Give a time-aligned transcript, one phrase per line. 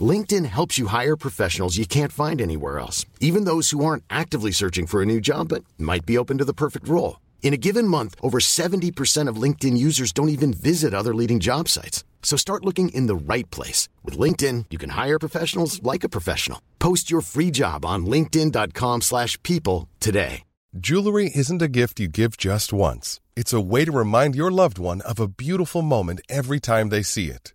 [0.00, 4.50] LinkedIn helps you hire professionals you can't find anywhere else, even those who aren't actively
[4.50, 7.20] searching for a new job but might be open to the perfect role.
[7.42, 11.68] In a given month, over 70% of LinkedIn users don't even visit other leading job
[11.68, 12.04] sites.
[12.22, 13.88] So start looking in the right place.
[14.04, 16.60] With LinkedIn, you can hire professionals like a professional.
[16.78, 20.42] Post your free job on linkedin.com slash people today.
[20.76, 23.20] Jewelry isn't a gift you give just once.
[23.34, 27.02] It's a way to remind your loved one of a beautiful moment every time they
[27.02, 27.54] see it.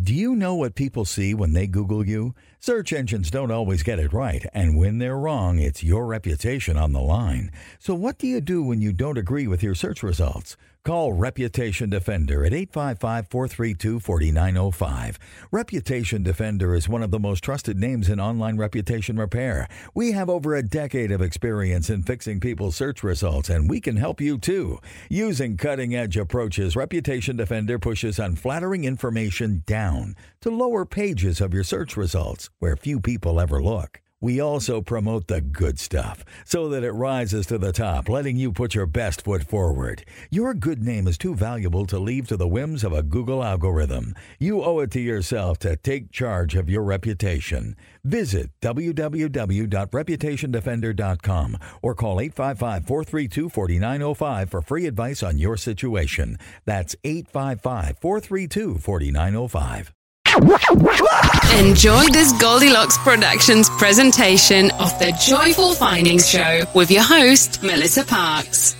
[0.00, 2.34] Do you know what people see when they Google you?
[2.58, 6.92] Search engines don't always get it right, and when they're wrong, it's your reputation on
[6.92, 7.50] the line.
[7.78, 10.56] So, what do you do when you don't agree with your search results?
[10.82, 15.18] Call Reputation Defender at 855 432 4905.
[15.50, 19.68] Reputation Defender is one of the most trusted names in online reputation repair.
[19.94, 23.98] We have over a decade of experience in fixing people's search results, and we can
[23.98, 24.80] help you too.
[25.10, 31.64] Using cutting edge approaches, Reputation Defender pushes unflattering information down to lower pages of your
[31.64, 34.00] search results where few people ever look.
[34.22, 38.52] We also promote the good stuff so that it rises to the top, letting you
[38.52, 40.04] put your best foot forward.
[40.30, 44.14] Your good name is too valuable to leave to the whims of a Google algorithm.
[44.38, 47.76] You owe it to yourself to take charge of your reputation.
[48.04, 56.36] Visit www.reputationdefender.com or call 855 432 4905 for free advice on your situation.
[56.66, 59.94] That's 855 432 4905.
[60.30, 68.76] Enjoy this Goldilocks Productions presentation of the Joyful Findings Show with your host, Melissa Parks.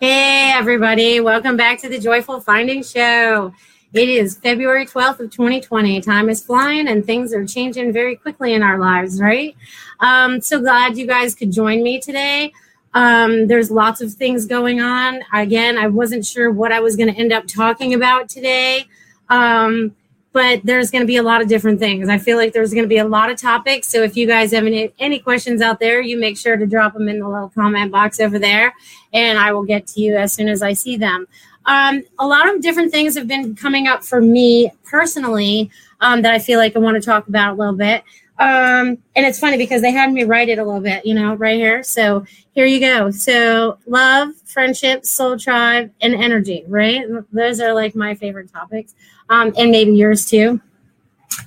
[0.00, 1.18] Hey, everybody.
[1.18, 3.52] Welcome back to the Joyful Findings Show.
[3.92, 6.00] It is February 12th of 2020.
[6.00, 9.56] Time is flying and things are changing very quickly in our lives, right?
[9.98, 12.52] Um, so glad you guys could join me today.
[12.94, 15.22] Um, there's lots of things going on.
[15.34, 18.86] Again, I wasn't sure what I was going to end up talking about today.
[19.28, 19.94] Um,
[20.32, 22.08] but there's going to be a lot of different things.
[22.08, 23.88] I feel like there's going to be a lot of topics.
[23.88, 26.92] So if you guys have any, any questions out there, you make sure to drop
[26.92, 28.74] them in the little comment box over there,
[29.12, 31.26] and I will get to you as soon as I see them.
[31.66, 36.32] Um, a lot of different things have been coming up for me personally um, that
[36.32, 38.04] I feel like I want to talk about a little bit.
[38.38, 41.34] Um, and it's funny because they had me write it a little bit, you know,
[41.34, 41.82] right here.
[41.82, 43.10] So here you go.
[43.10, 47.04] So love, friendship, soul tribe, and energy, right?
[47.32, 48.94] Those are like my favorite topics
[49.30, 50.60] um, and maybe yours too.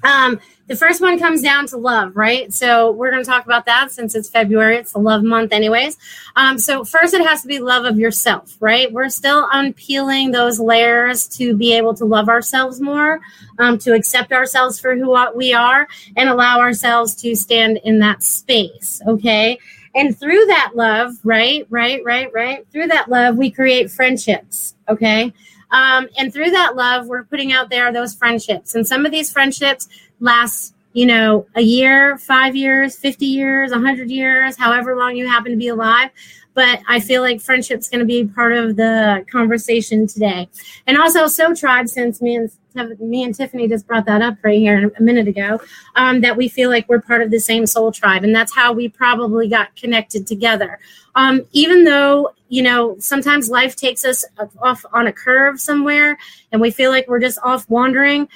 [0.03, 0.39] Um,
[0.71, 2.53] the first one comes down to love, right?
[2.53, 4.77] So we're going to talk about that since it's February.
[4.77, 5.97] It's the love month, anyways.
[6.37, 8.89] Um, so first, it has to be love of yourself, right?
[8.89, 13.19] We're still unpeeling those layers to be able to love ourselves more,
[13.59, 18.23] um, to accept ourselves for who we are, and allow ourselves to stand in that
[18.23, 19.01] space.
[19.05, 19.59] Okay.
[19.93, 24.75] And through that love, right, right, right, right, through that love, we create friendships.
[24.87, 25.33] Okay.
[25.71, 28.75] Um, and through that love, we're putting out there those friendships.
[28.75, 29.87] And some of these friendships
[30.19, 35.51] last, you know, a year, five years, 50 years, 100 years, however long you happen
[35.51, 36.09] to be alive.
[36.53, 40.49] But I feel like friendship's going to be part of the conversation today.
[40.85, 42.51] And also, Soul Tribe, since me and
[42.99, 45.59] me and Tiffany just brought that up right here a minute ago,
[45.95, 48.23] um, that we feel like we're part of the same soul tribe.
[48.23, 50.79] And that's how we probably got connected together.
[51.15, 54.25] Um, even though, you know, sometimes life takes us
[54.61, 56.17] off on a curve somewhere
[56.51, 58.27] and we feel like we're just off wandering,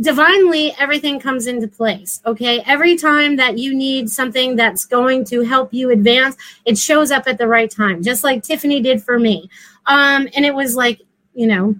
[0.00, 2.60] divinely everything comes into place okay?
[2.66, 7.24] Every time that you need something that's going to help you advance it shows up
[7.28, 9.48] at the right time just like tiffany did for me.
[9.86, 11.00] Um and it was like
[11.34, 11.76] you know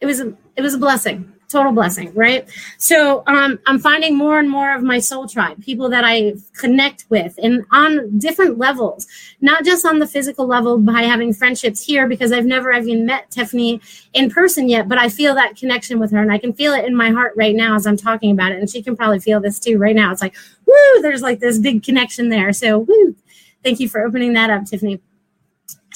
[0.00, 2.48] it was a, it was a blessing total blessing right?
[2.78, 7.06] So um, i'm finding more and more of my soul tribe people that i connect
[7.08, 9.06] with and on different levels
[9.40, 13.30] not just on the physical level by having friendships here because i've never even met
[13.30, 13.80] tiffany
[14.12, 16.84] in person yet but i feel that connection with her and i can feel it
[16.84, 19.40] in my heart right now as i'm talking about it and she can probably feel
[19.40, 20.12] this too right now.
[20.12, 20.36] It's like
[20.66, 22.52] woo there's like this big connection there.
[22.52, 23.16] So woo
[23.62, 25.00] thank you for opening that up tiffany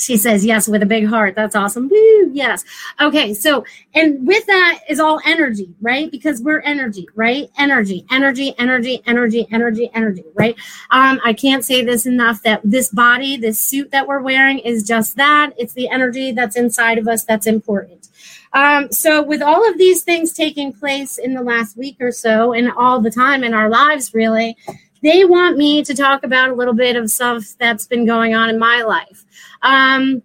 [0.03, 1.35] She says yes with a big heart.
[1.35, 1.89] That's awesome.
[1.89, 2.65] Woo, yes.
[3.01, 3.65] Okay, so
[3.95, 6.11] and with that is all energy, right?
[6.11, 7.51] Because we're energy, right?
[7.59, 10.57] Energy, energy, energy, energy, energy, energy, right?
[10.91, 14.87] Um, I can't say this enough that this body, this suit that we're wearing is
[14.87, 15.53] just that.
[15.57, 18.09] It's the energy that's inside of us that's important.
[18.55, 22.53] Um, so, with all of these things taking place in the last week or so,
[22.53, 24.57] and all the time in our lives, really,
[25.03, 28.49] they want me to talk about a little bit of stuff that's been going on
[28.51, 29.25] in my life.
[29.63, 30.23] Um,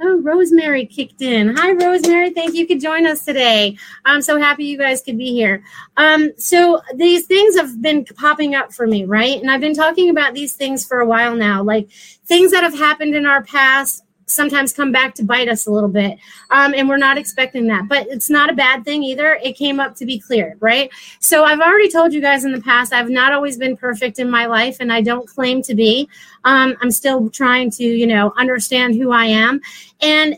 [0.00, 1.56] oh, Rosemary kicked in.
[1.56, 2.30] Hi, Rosemary.
[2.30, 3.76] Thank you could join us today.
[4.04, 5.62] I'm so happy you guys could be here.
[5.96, 9.40] Um, so these things have been popping up for me, right?
[9.40, 11.90] And I've been talking about these things for a while now, like
[12.26, 15.88] things that have happened in our past sometimes come back to bite us a little
[15.88, 16.18] bit.
[16.50, 19.38] Um, and we're not expecting that, but it's not a bad thing either.
[19.42, 20.90] It came up to be cleared, right?
[21.18, 24.30] So I've already told you guys in the past, I've not always been perfect in
[24.30, 26.08] my life, and I don't claim to be.
[26.44, 29.60] Um, I'm still trying to, you know, understand who I am.
[30.00, 30.36] And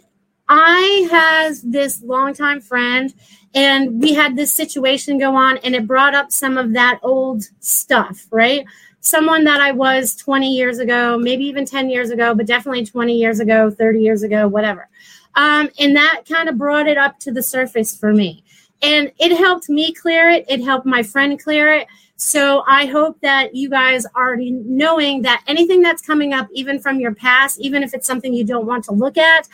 [0.49, 3.15] I has this longtime friend
[3.55, 7.45] and we had this situation go on and it brought up some of that old
[7.61, 8.65] stuff, right?
[9.01, 13.15] Someone that I was 20 years ago, maybe even 10 years ago, but definitely 20
[13.15, 14.89] years ago, 30 years ago, whatever.
[15.35, 18.45] Um, and that kind of brought it up to the surface for me.
[18.83, 21.87] And it helped me clear it, it helped my friend clear it.
[22.17, 27.01] So I hope that you guys are knowing that anything that's coming up, even from
[27.01, 29.49] your past, even if it's something you don't want to look at,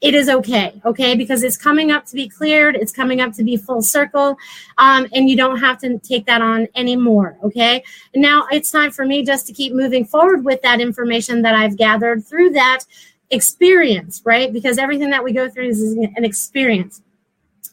[0.00, 3.42] it is okay, okay, because it's coming up to be cleared, it's coming up to
[3.42, 4.36] be full circle,
[4.78, 7.82] um, and you don't have to take that on anymore, okay?
[8.14, 11.54] And now it's time for me just to keep moving forward with that information that
[11.54, 12.84] I've gathered through that
[13.30, 14.52] experience, right?
[14.52, 17.02] Because everything that we go through is an experience.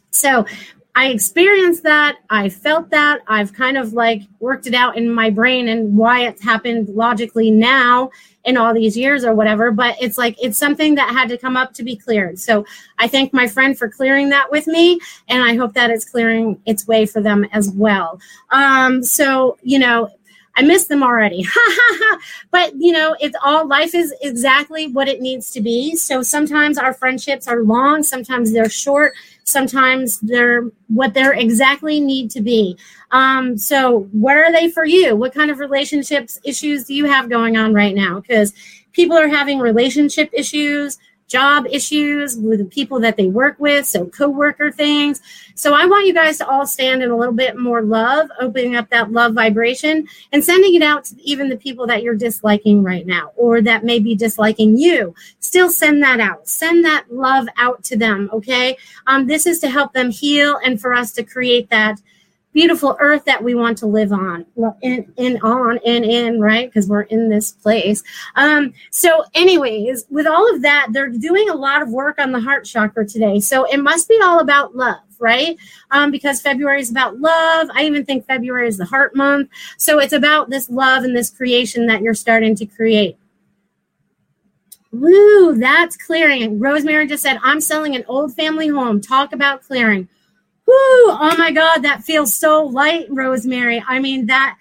[0.09, 0.45] So
[0.97, 2.17] I experienced that.
[2.29, 3.19] I felt that.
[3.27, 7.51] I've kind of like worked it out in my brain and why it's happened logically
[7.51, 8.11] now
[8.45, 9.71] in all these years or whatever.
[9.71, 12.39] But it's like it's something that had to come up to be cleared.
[12.39, 12.65] So
[12.97, 16.61] I thank my friend for clearing that with me, and I hope that it's clearing
[16.65, 18.21] its way for them as well.
[18.51, 20.09] Um, so you know,
[20.55, 21.45] I miss them already.
[22.51, 25.97] but you know, it's all life is exactly what it needs to be.
[25.97, 29.13] So sometimes our friendships are long, sometimes they're short,
[29.45, 32.77] sometimes they're what they're exactly need to be.
[33.11, 35.15] Um, so what are they for you?
[35.15, 38.19] What kind of relationships issues do you have going on right now?
[38.19, 38.53] Because
[38.91, 40.97] people are having relationship issues,
[41.27, 45.21] job issues with the people that they work with, so coworker things.
[45.55, 48.75] So I want you guys to all stand in a little bit more love, opening
[48.75, 52.83] up that love vibration and sending it out to even the people that you're disliking
[52.83, 55.15] right now or that may be disliking you.
[55.39, 56.47] Still send that out.
[56.47, 58.77] Send that love out to them, okay?
[59.07, 61.99] Um, this is to help them heal and for us to create that
[62.55, 64.45] beautiful earth that we want to live on
[64.81, 66.69] in, in on and in right?
[66.69, 68.01] Because we're in this place.
[68.35, 72.39] Um so anyways with all of that they're doing a lot of work on the
[72.39, 73.41] heart chakra today.
[73.41, 75.57] So it must be all about love right?
[75.91, 77.67] Um because february is about love.
[77.73, 79.49] I even think february is the heart month.
[79.77, 83.17] So it's about this love and this creation that you're starting to create.
[84.93, 86.57] Woo, that's clearing.
[86.57, 89.01] Rosemary just said, I'm selling an old family home.
[89.01, 90.07] Talk about clearing.
[90.67, 93.83] Oh my God, that feels so light, Rosemary.
[93.87, 94.57] I mean, that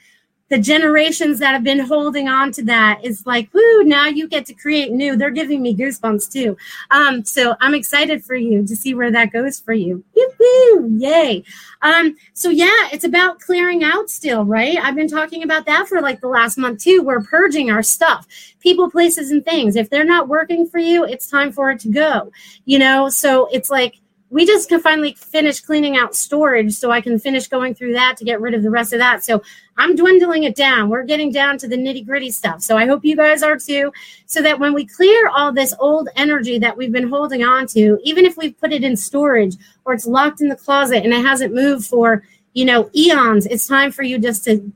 [0.50, 4.44] the generations that have been holding on to that is like, whoo, now you get
[4.46, 5.16] to create new.
[5.16, 6.56] They're giving me goosebumps too.
[6.90, 10.04] Um, so I'm excited for you to see where that goes for you.
[10.14, 11.42] Woo-hoo, yay.
[11.80, 14.76] Um, so yeah, it's about clearing out still, right?
[14.76, 17.02] I've been talking about that for like the last month too.
[17.02, 18.26] We're purging our stuff,
[18.60, 19.76] people, places, and things.
[19.76, 22.30] If they're not working for you, it's time for it to go.
[22.66, 23.96] You know, so it's like
[24.30, 28.16] we just can finally finish cleaning out storage so I can finish going through that
[28.16, 29.22] to get rid of the rest of that.
[29.22, 29.42] So
[29.76, 30.88] I'm dwindling it down.
[30.88, 32.62] We're getting down to the nitty gritty stuff.
[32.62, 33.92] So I hope you guys are too.
[34.26, 37.98] So that when we clear all this old energy that we've been holding on to,
[38.02, 41.24] even if we've put it in storage or it's locked in the closet and it
[41.24, 44.72] hasn't moved for, you know, eons, it's time for you just to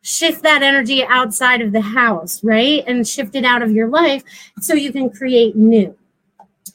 [0.00, 2.82] shift that energy outside of the house, right?
[2.86, 4.24] And shift it out of your life
[4.60, 5.96] so you can create new.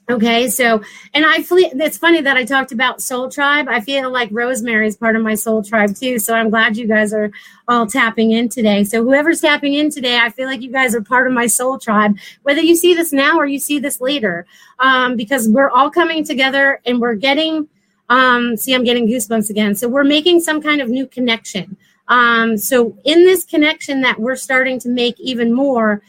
[0.09, 0.81] Okay, so
[1.13, 3.67] and I feel it's funny that I talked about Soul Tribe.
[3.67, 6.17] I feel like Rosemary is part of my Soul Tribe too.
[6.17, 7.29] So I'm glad you guys are
[7.67, 8.85] all tapping in today.
[8.85, 11.77] So whoever's tapping in today, I feel like you guys are part of my Soul
[11.77, 14.45] Tribe, whether you see this now or you see this later,
[14.79, 17.67] um, because we're all coming together and we're getting.
[18.07, 19.75] Um, see, I'm getting goosebumps again.
[19.75, 21.75] So we're making some kind of new connection.
[22.07, 26.01] Um, so in this connection that we're starting to make even more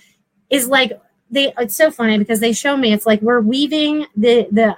[0.51, 0.93] is like
[1.31, 4.77] they it's so funny because they show me it's like we're weaving the the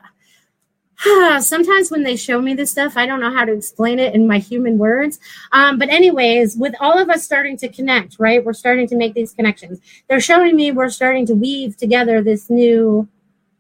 [1.41, 4.27] sometimes when they show me this stuff, I don't know how to explain it in
[4.27, 5.19] my human words.
[5.53, 8.45] Um, but, anyways, with all of us starting to connect, right?
[8.45, 9.81] We're starting to make these connections.
[10.09, 13.09] They're showing me we're starting to weave together this new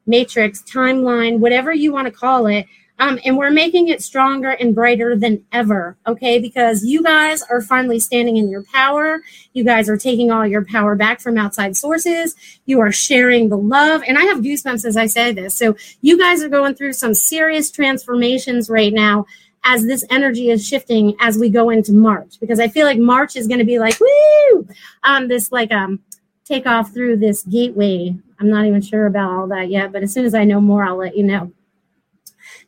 [0.07, 2.67] matrix, timeline, whatever you want to call it,
[3.01, 6.39] um, and we're making it stronger and brighter than ever, okay?
[6.39, 9.23] Because you guys are finally standing in your power.
[9.55, 12.37] You guys are taking all your power back from outside sources.
[12.67, 14.03] You are sharing the love.
[14.07, 15.57] And I have goosebumps as I say this.
[15.57, 19.25] So you guys are going through some serious transformations right now
[19.65, 22.39] as this energy is shifting as we go into March.
[22.39, 24.69] Because I feel like March is going to be like, woo!
[25.05, 26.01] Um, this like um
[26.45, 28.15] take off through this gateway.
[28.39, 30.85] I'm not even sure about all that yet, but as soon as I know more,
[30.85, 31.51] I'll let you know.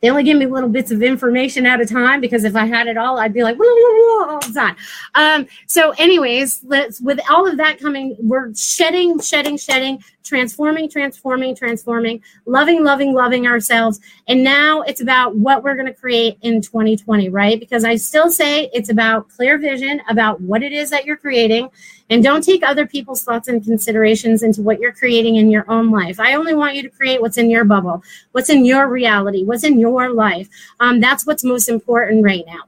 [0.02, 2.88] They only give me little bits of information at a time because if I had
[2.88, 4.76] it all, I'd be like all the time.
[5.14, 11.55] Um, so, anyways, let's with all of that coming, we're shedding, shedding, shedding, transforming, transforming,
[11.55, 14.00] transforming, loving, loving, loving ourselves.
[14.29, 17.59] And now it's about what we're going to create in 2020, right?
[17.59, 21.71] Because I still say it's about clear vision about what it is that you're creating
[22.11, 25.91] and don't take other people's thoughts and considerations into what you're creating in your own
[25.91, 26.21] life.
[26.21, 28.02] I only want you to create what's in your bubble,
[28.33, 30.49] what's in your reality, what's in your life.
[30.81, 32.61] Um, that's what's most important right now.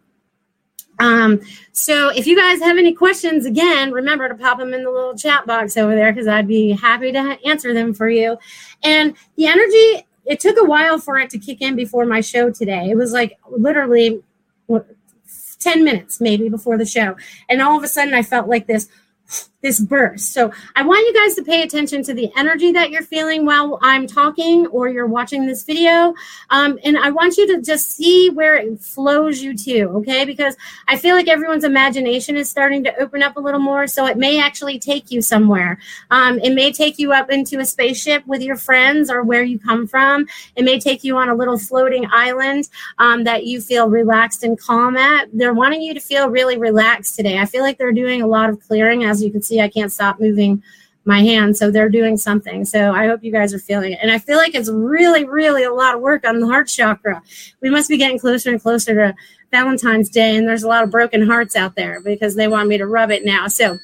[0.99, 1.41] Um,
[1.73, 5.17] so if you guys have any questions, again, remember to pop them in the little
[5.17, 8.39] chat box over there because I'd be happy to answer them for you.
[8.83, 12.51] And the energy, it took a while for it to kick in before my show
[12.51, 12.91] today.
[12.91, 14.23] It was like literally
[15.65, 17.17] 10 minutes maybe before the show.
[17.49, 18.89] And all of a sudden I felt like this
[19.65, 20.33] this burst.
[20.33, 23.79] So I want you guys to pay attention to the energy that you're feeling while
[23.81, 26.15] I'm talking or you're watching this video.
[26.51, 30.27] Um, and I want you to just see where it flows you to, okay?
[30.27, 30.55] Because
[30.87, 33.87] I feel like everyone's imagination is starting to open up a little more.
[33.87, 35.79] So it may actually take you somewhere.
[36.11, 39.59] Um, it may take you up into a spaceship with your friends or where you
[39.59, 40.27] come from.
[40.57, 44.61] It may take you on a little floating island um, that you feel relaxed and
[44.61, 45.31] calm at.
[45.33, 47.39] They're wanting you to feel really relaxed today.
[47.39, 49.69] I feel like they're doing a lot of clearing, as you can see see I
[49.69, 50.63] can't stop moving
[51.05, 51.57] my hand.
[51.57, 52.65] So they're doing something.
[52.65, 53.99] So I hope you guys are feeling it.
[54.03, 57.23] And I feel like it's really, really a lot of work on the heart chakra.
[57.61, 59.15] We must be getting closer and closer to
[59.51, 60.37] Valentine's Day.
[60.37, 63.11] And there's a lot of broken hearts out there because they want me to rub
[63.11, 63.49] it now.
[63.49, 63.79] So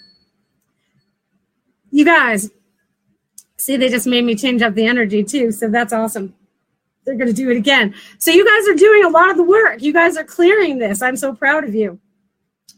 [1.90, 2.50] you guys,
[3.58, 5.52] see, they just made me change up the energy too.
[5.52, 6.34] So that's awesome.
[7.04, 7.94] They're going to do it again.
[8.18, 9.82] So you guys are doing a lot of the work.
[9.82, 11.02] You guys are clearing this.
[11.02, 11.98] I'm so proud of you.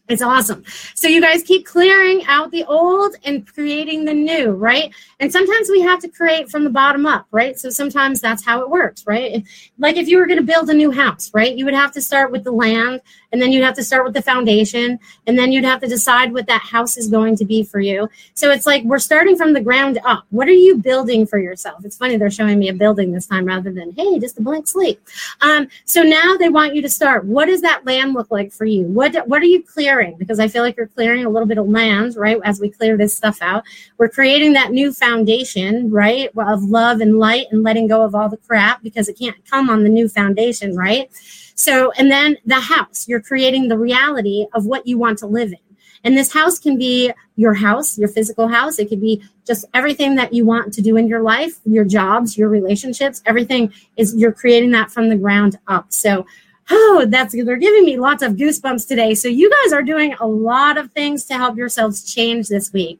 [0.09, 0.65] It's awesome.
[0.95, 4.93] So you guys keep clearing out the old and creating the new, right?
[5.21, 7.59] And sometimes we have to create from the bottom up, right?
[7.59, 9.47] So sometimes that's how it works, right?
[9.79, 11.55] Like if you were going to build a new house, right?
[11.57, 13.01] You would have to start with the land
[13.33, 16.33] and then you'd have to start with the foundation and then you'd have to decide
[16.33, 18.09] what that house is going to be for you.
[18.35, 20.25] So it's like we're starting from the ground up.
[20.31, 21.85] What are you building for yourself?
[21.85, 24.67] It's funny they're showing me a building this time rather than hey, just a blank
[24.67, 25.01] slate.
[25.41, 27.25] Um, so now they want you to start.
[27.25, 28.83] What does that land look like for you?
[28.85, 30.17] What what are you clearing?
[30.19, 32.39] Because I feel like you're clearing a little bit of land, right?
[32.45, 33.65] As we clear this stuff out,
[33.99, 38.29] we're creating that new foundation right, of love and light and letting go of all
[38.29, 41.11] the crap because it can't come on the new foundation, right?
[41.55, 45.53] So, and then the house, you're creating the reality of what you want to live
[45.53, 45.59] in.
[46.05, 48.79] And this house can be your house, your physical house.
[48.79, 52.37] It could be just everything that you want to do in your life, your jobs,
[52.37, 55.93] your relationships, everything is you're creating that from the ground up.
[55.93, 56.27] So,
[56.71, 59.15] oh, that's they're giving me lots of goosebumps today.
[59.15, 62.99] So, you guys are doing a lot of things to help yourselves change this week.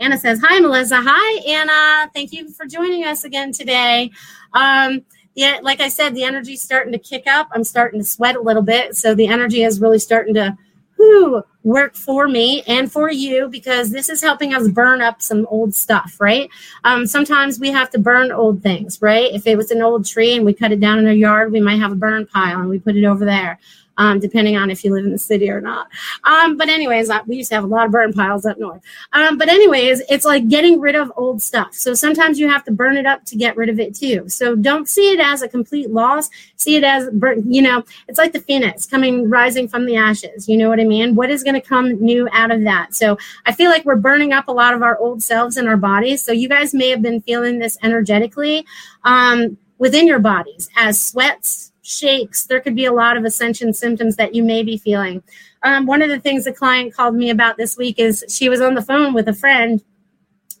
[0.00, 1.00] Anna says, Hi, Melissa.
[1.02, 2.10] Hi, Anna.
[2.14, 4.10] Thank you for joining us again today.
[4.54, 5.04] Um,
[5.38, 7.48] yeah, like I said, the energy's starting to kick up.
[7.52, 8.96] I'm starting to sweat a little bit.
[8.96, 10.58] So the energy is really starting to
[10.96, 15.46] whew, work for me and for you because this is helping us burn up some
[15.48, 16.50] old stuff, right?
[16.82, 19.32] Um, sometimes we have to burn old things, right?
[19.32, 21.60] If it was an old tree and we cut it down in our yard, we
[21.60, 23.60] might have a burn pile and we put it over there
[23.98, 25.88] um, depending on if you live in the city or not.
[26.24, 28.80] Um, but anyways, we used to have a lot of burn piles up north.
[29.12, 31.74] Um, but anyways, it's like getting rid of old stuff.
[31.74, 34.28] So sometimes you have to burn it up to get rid of it too.
[34.28, 36.30] So don't see it as a complete loss.
[36.56, 37.08] See it as,
[37.46, 40.48] you know, it's like the phoenix coming, rising from the ashes.
[40.48, 41.14] You know what I mean?
[41.14, 42.94] What is going to come new out of that?
[42.94, 45.76] So I feel like we're burning up a lot of our old selves in our
[45.76, 46.22] bodies.
[46.22, 48.64] So you guys may have been feeling this energetically
[49.04, 52.44] um, within your bodies as sweats, shakes.
[52.44, 55.22] There could be a lot of ascension symptoms that you may be feeling.
[55.62, 58.60] Um, one of the things a client called me about this week is she was
[58.60, 59.82] on the phone with a friend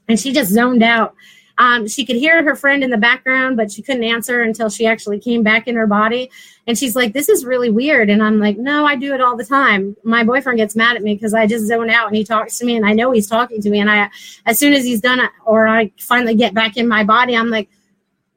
[0.08, 1.14] and she just zoned out.
[1.58, 4.86] Um, she could hear her friend in the background, but she couldn't answer until she
[4.86, 6.30] actually came back in her body.
[6.68, 8.10] And she's like, This is really weird.
[8.10, 9.96] And I'm like, No, I do it all the time.
[10.04, 12.64] My boyfriend gets mad at me because I just zone out and he talks to
[12.64, 13.80] me and I know he's talking to me.
[13.80, 14.08] And I,
[14.46, 17.68] as soon as he's done or I finally get back in my body, I'm like,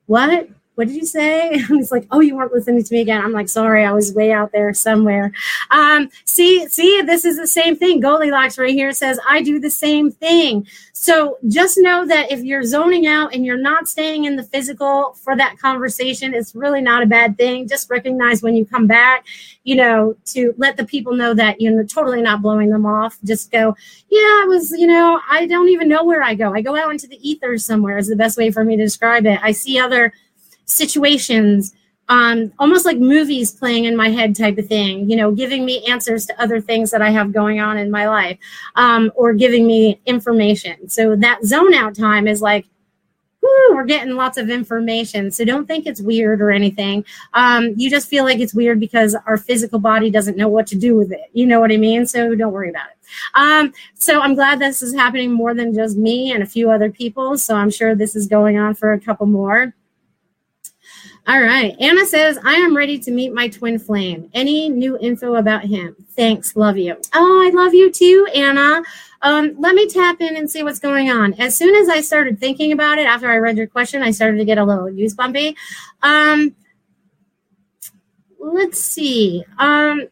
[0.08, 0.50] What?
[0.76, 1.52] What did you say?
[1.72, 3.22] And he's like, oh, you weren't listening to me again.
[3.22, 5.32] I'm like, sorry, I was way out there somewhere.
[5.70, 8.00] Um, see, see, this is the same thing.
[8.00, 10.68] Goldilocks right here says, I do the same thing.
[10.94, 15.14] So just know that if you're zoning out and you're not staying in the physical
[15.14, 17.68] for that conversation, it's really not a bad thing.
[17.68, 19.26] Just recognize when you come back,
[19.64, 23.18] you know, to let the people know that you're totally not blowing them off.
[23.24, 23.76] Just go,
[24.10, 26.54] yeah, I was, you know, I don't even know where I go.
[26.54, 29.26] I go out into the ether somewhere is the best way for me to describe
[29.26, 29.40] it.
[29.42, 30.14] I see other
[30.72, 31.74] situations
[32.10, 35.86] um, almost like movies playing in my head type of thing, you know, giving me
[35.86, 38.38] answers to other things that I have going on in my life
[38.76, 40.90] um, or giving me information.
[40.90, 42.66] So that zone out time is like,
[43.72, 45.32] we're getting lots of information.
[45.32, 47.06] So don't think it's weird or anything.
[47.34, 50.76] Um, you just feel like it's weird because our physical body doesn't know what to
[50.76, 51.30] do with it.
[51.32, 52.06] You know what I mean?
[52.06, 52.98] So don't worry about it.
[53.34, 56.92] Um, so I'm glad this is happening more than just me and a few other
[56.92, 57.38] people.
[57.38, 59.74] So I'm sure this is going on for a couple more.
[61.28, 61.76] All right.
[61.80, 64.30] Anna says, I am ready to meet my twin flame.
[64.34, 65.96] Any new info about him?
[66.16, 66.56] Thanks.
[66.56, 66.98] Love you.
[67.14, 68.82] Oh, I love you too, Anna.
[69.22, 71.36] Um, let me tap in and see what's going on.
[71.36, 74.38] As soon as I started thinking about it after I read your question, I started
[74.38, 75.56] to get a little goosebumpy.
[76.02, 76.56] Um,
[78.40, 79.46] let's see.
[79.60, 80.08] Um,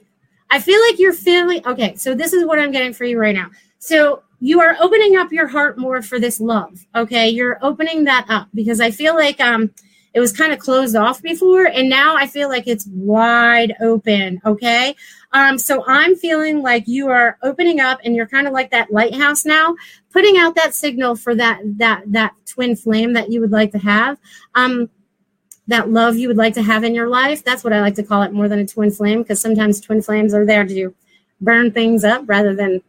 [0.51, 1.95] I feel like you're feeling okay.
[1.95, 3.49] So, this is what I'm getting for you right now.
[3.79, 6.85] So, you are opening up your heart more for this love.
[6.95, 7.29] Okay.
[7.29, 9.71] You're opening that up because I feel like, um,
[10.19, 14.41] it was kind of closed off before and now i feel like it's wide open
[14.45, 14.93] okay?
[15.31, 18.91] Um, so i'm feeling like you are opening up and you're kind of like that
[18.91, 19.75] lighthouse now
[20.11, 23.77] putting out that signal for that that that twin flame that you would like to
[23.77, 24.17] have
[24.55, 24.89] um,
[25.67, 27.43] that love you would like to have in your life.
[27.43, 30.01] That's what i like to call it more than a twin flame because sometimes twin
[30.01, 30.93] flames are there to
[31.39, 32.81] burn things up rather than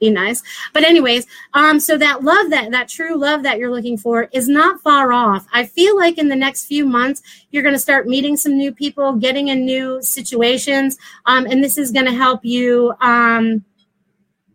[0.00, 0.42] be nice.
[0.72, 4.48] But anyways, um, so that love that that true love that you're looking for is
[4.48, 5.46] not far off.
[5.52, 8.72] I feel like in the next few months you're going to start meeting some new
[8.72, 12.92] people, getting in new situations, um, and this is going to help you.
[13.00, 13.64] Um,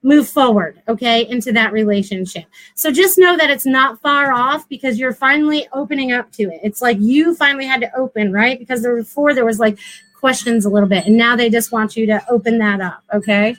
[0.02, 4.98] move forward okay into that relationship so just know that it's not far off because
[4.98, 8.82] you're finally opening up to it it's like you finally had to open right because
[8.82, 9.78] there before there was like
[10.18, 13.56] questions a little bit and now they just want you to open that up okay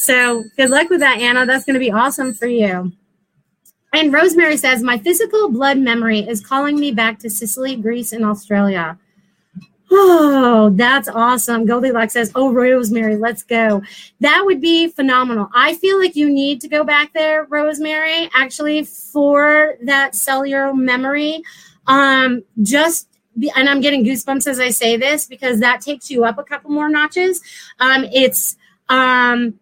[0.00, 1.44] so good luck with that, Anna.
[1.44, 2.90] That's going to be awesome for you.
[3.92, 8.24] And Rosemary says, My physical blood memory is calling me back to Sicily, Greece, and
[8.24, 8.98] Australia.
[9.90, 11.66] Oh, that's awesome.
[11.66, 13.82] Goldilocks says, Oh, Rosemary, let's go.
[14.20, 15.50] That would be phenomenal.
[15.54, 21.42] I feel like you need to go back there, Rosemary, actually, for that cellular memory.
[21.86, 23.06] Um, just
[23.54, 26.70] and I'm getting goosebumps as I say this because that takes you up a couple
[26.70, 27.42] more notches.
[27.80, 28.56] Um, it's
[28.88, 29.60] um,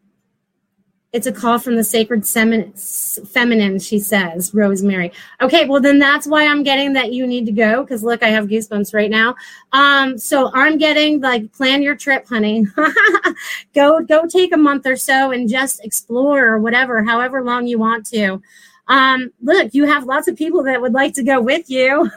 [1.13, 5.11] it's a call from the sacred feminine, she says, Rosemary.
[5.41, 8.29] Okay, well, then that's why I'm getting that you need to go because look, I
[8.29, 9.35] have goosebumps right now.
[9.73, 12.67] Um, so I'm getting like, plan your trip, honey.
[13.75, 17.79] go, go take a month or so and just explore or whatever, however long you
[17.79, 18.43] want to.
[18.89, 22.11] Um, look, you have lots of people that would like to go with you.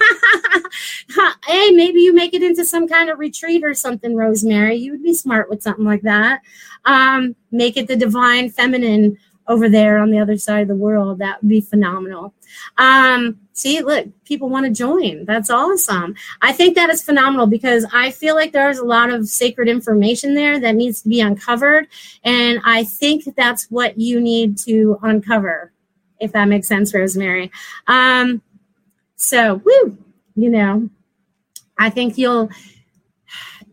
[1.46, 4.76] hey, maybe you make it into some kind of retreat or something, Rosemary.
[4.76, 6.42] You would be smart with something like that.
[6.86, 11.20] Um, make it the divine feminine over there on the other side of the world.
[11.20, 12.34] That would be phenomenal.
[12.78, 15.26] Um, see, look, people want to join.
[15.26, 16.16] That's awesome.
[16.42, 20.36] I think that is phenomenal because I feel like there's a lot of sacred information
[20.36, 21.88] there that needs to be uncovered.
[22.24, 25.74] And I think that's what you need to uncover
[26.22, 27.52] if that makes sense, Rosemary.
[27.88, 28.42] Um,
[29.16, 29.98] so, woo,
[30.36, 30.90] you know,
[31.78, 32.50] I think you'll,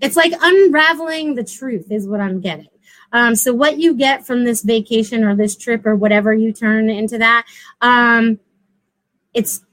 [0.00, 2.68] it's like unraveling the truth, is what I'm getting.
[3.12, 6.90] Um, so, what you get from this vacation or this trip or whatever you turn
[6.90, 7.46] into that,
[7.80, 8.38] um,
[9.32, 9.64] it's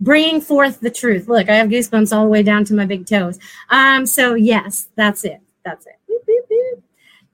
[0.00, 1.28] bringing forth the truth.
[1.28, 3.38] Look, I have goosebumps all the way down to my big toes.
[3.70, 5.40] Um, so, yes, that's it.
[5.64, 5.95] That's it.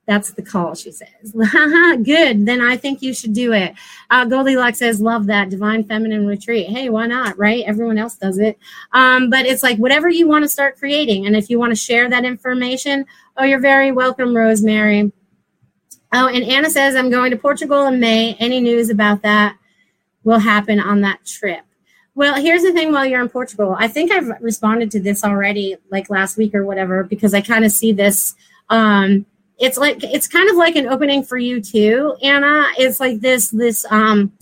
[0.07, 1.33] That's the call, she says.
[1.33, 2.45] Good.
[2.45, 3.75] Then I think you should do it.
[4.11, 6.69] Uh, Goldilocks says, love that divine feminine retreat.
[6.69, 7.39] Hey, why not?
[7.39, 7.65] Right?
[7.67, 8.59] Everyone else does it.
[8.93, 11.27] Um, but it's like whatever you want to start creating.
[11.27, 15.13] And if you want to share that information, oh, you're very welcome, Rosemary.
[16.13, 18.35] Oh, and Anna says, I'm going to Portugal in May.
[18.35, 19.57] Any news about that
[20.25, 21.63] will happen on that trip?
[22.15, 23.75] Well, here's the thing while you're in Portugal.
[23.79, 27.65] I think I've responded to this already, like last week or whatever, because I kind
[27.65, 28.35] of see this.
[28.69, 29.27] Um,
[29.63, 32.67] it's like it's kind of like an opening for you too, Anna.
[32.77, 34.33] It's like this this um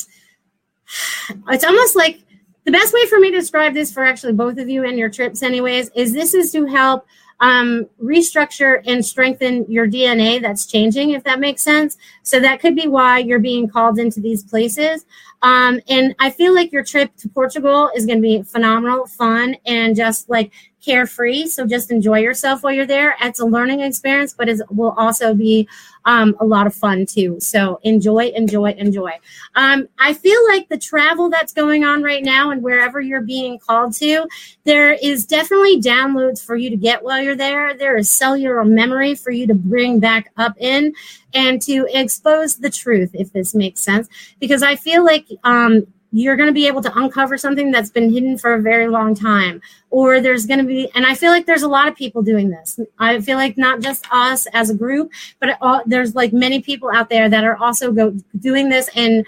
[1.51, 2.23] it's almost like
[2.65, 5.11] the best way for me to describe this for actually both of you and your
[5.11, 7.07] trips anyways is this is to help
[7.41, 11.97] um, restructure and strengthen your DNA that's changing, if that makes sense.
[12.23, 15.07] So that could be why you're being called into these places.
[15.43, 19.57] Um, and I feel like your trip to Portugal is going to be phenomenal, fun,
[19.65, 20.53] and just like
[20.85, 21.47] carefree.
[21.47, 23.17] So just enjoy yourself while you're there.
[23.21, 25.69] It's a learning experience, but it will also be
[26.05, 27.37] um, a lot of fun too.
[27.41, 29.13] So enjoy, enjoy, enjoy.
[29.55, 33.59] Um, I feel like the travel that's going on right now and wherever you're being
[33.59, 34.27] called to,
[34.65, 37.75] there is definitely downloads for you to get while you're there.
[37.75, 40.95] There is cellular memory for you to bring back up in
[41.35, 44.09] and to expose the truth, if this makes sense.
[44.39, 48.13] Because I feel like um, you're going to be able to uncover something that's been
[48.13, 49.63] hidden for a very long time.
[49.91, 52.51] Or there's going to be and i feel like there's a lot of people doing
[52.51, 52.79] this.
[52.99, 56.91] I feel like not just us as a group but all, there's like many people
[56.91, 59.25] out there that are also go, doing this and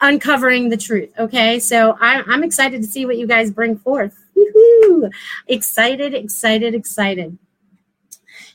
[0.00, 1.58] uncovering the truth okay?
[1.58, 4.14] So I, i'm excited to see what you guys bring forth.
[4.34, 5.10] Woo-hoo!
[5.48, 7.38] excited excited excited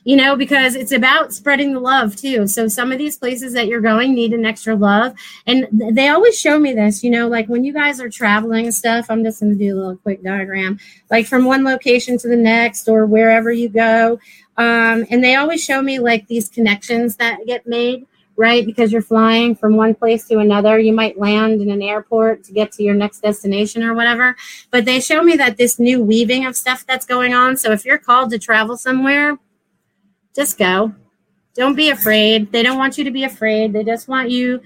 [0.04, 2.46] you know, because it's about spreading the love too.
[2.46, 5.14] So some of these places that you're going need an extra love.
[5.46, 8.74] And they always show me this, you know, like when you guys are traveling and
[8.74, 10.78] stuff, I'm just going to do a little quick diagram,
[11.10, 14.18] like from one location to the next or wherever you go.
[14.56, 18.64] Um, and they always show me like these connections that get made right?
[18.64, 20.78] Because you're flying from one place to another.
[20.78, 24.36] You might land in an airport to get to your next destination or whatever.
[24.70, 27.56] But they show me that this new weaving of stuff that's going on.
[27.56, 29.38] So if you're called to travel somewhere,
[30.34, 30.94] just go.
[31.54, 32.50] Don't be afraid.
[32.50, 33.72] They don't want you to be afraid.
[33.72, 34.60] They just want you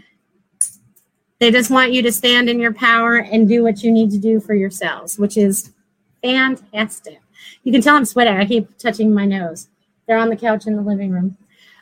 [1.39, 4.19] they just want you to stand in your power and do what you need to
[4.19, 5.73] do for yourselves, which is
[6.23, 7.21] fantastic.
[7.63, 8.37] You can tell I'm sweating.
[8.37, 9.69] I keep touching my nose.
[10.07, 11.37] They're on the couch in the living room.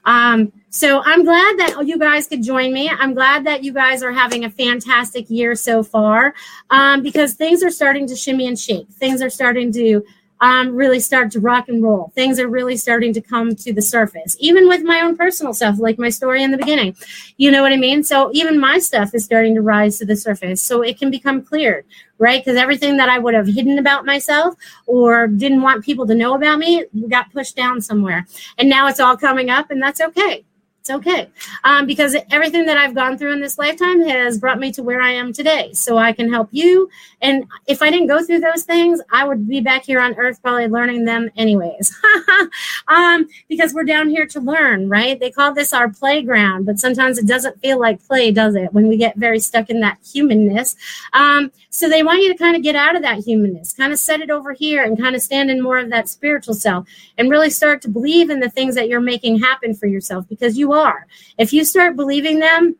[0.07, 2.91] Um, so I'm glad that you guys could join me.
[2.91, 6.35] I'm glad that you guys are having a fantastic year so far
[6.71, 8.89] um, because things are starting to shimmy and shake.
[8.89, 10.05] Things are starting to
[10.45, 12.13] um, really start to rock and roll.
[12.15, 15.79] Things are really starting to come to the surface, even with my own personal stuff,
[15.79, 16.95] like my story in the beginning.
[17.39, 18.05] You know what I mean?
[18.05, 21.43] So even my stuff is starting to rise to the surface so it can become
[21.43, 21.87] cleared,
[22.19, 22.45] right?
[22.45, 24.55] Because everything that I would have hidden about myself
[24.87, 28.27] or didn't want people to know about me got pushed down somewhere.
[28.59, 30.45] And now it's all coming up, and that's okay
[30.85, 31.31] it's okay
[31.65, 35.01] um, because everything that I've gone through in this lifetime has brought me to where
[35.01, 35.73] I am today.
[35.73, 36.91] So I can help you.
[37.23, 40.43] And if I didn't go through those things, I would be back here on earth
[40.43, 41.99] probably learning them anyways.
[42.89, 45.19] um, because we're down here to learn, right?
[45.19, 48.75] They call this our playground, but sometimes it doesn't feel like play, does it?
[48.75, 50.77] When we get very stuck in that humanness.
[51.15, 53.99] Um, so they want you to kind of get out of that humanness, kind of
[53.99, 57.31] set it over here and kind of stand in more of that spiritual self and
[57.31, 60.74] really start to believe in the things that you're making happen for yourself because you
[60.75, 61.07] are.
[61.39, 62.77] If you start believing them,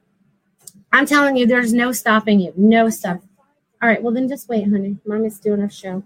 [0.93, 2.53] I'm telling you, there's no stopping you.
[2.57, 3.21] No stop.
[3.83, 4.97] All right, well then just wait, honey.
[5.07, 6.03] Mommy's doing her show.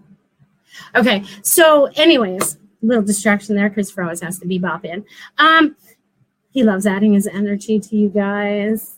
[0.95, 3.69] Okay, so anyways, little distraction there.
[3.69, 5.05] Christopher always has to be bop in.
[5.37, 5.75] Um,
[6.51, 8.95] he loves adding his energy to you guys.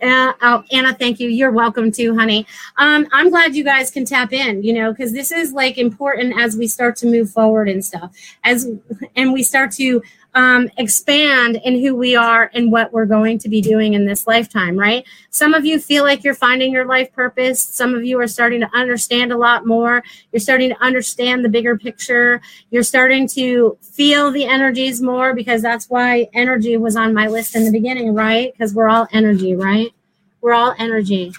[0.00, 1.28] Uh, oh, Anna, thank you.
[1.28, 2.46] You're welcome too, honey.
[2.76, 6.38] Um, I'm glad you guys can tap in, you know, because this is like important
[6.40, 8.12] as we start to move forward and stuff.
[8.44, 8.70] As
[9.16, 10.02] and we start to
[10.34, 14.26] um, expand in who we are and what we're going to be doing in this
[14.26, 15.04] lifetime, right?
[15.30, 17.60] Some of you feel like you're finding your life purpose.
[17.60, 20.02] Some of you are starting to understand a lot more.
[20.32, 22.40] You're starting to understand the bigger picture.
[22.70, 27.54] You're starting to feel the energies more because that's why energy was on my list
[27.54, 28.52] in the beginning, right?
[28.52, 29.92] Because we're all energy, right?
[30.40, 31.34] We're all energy.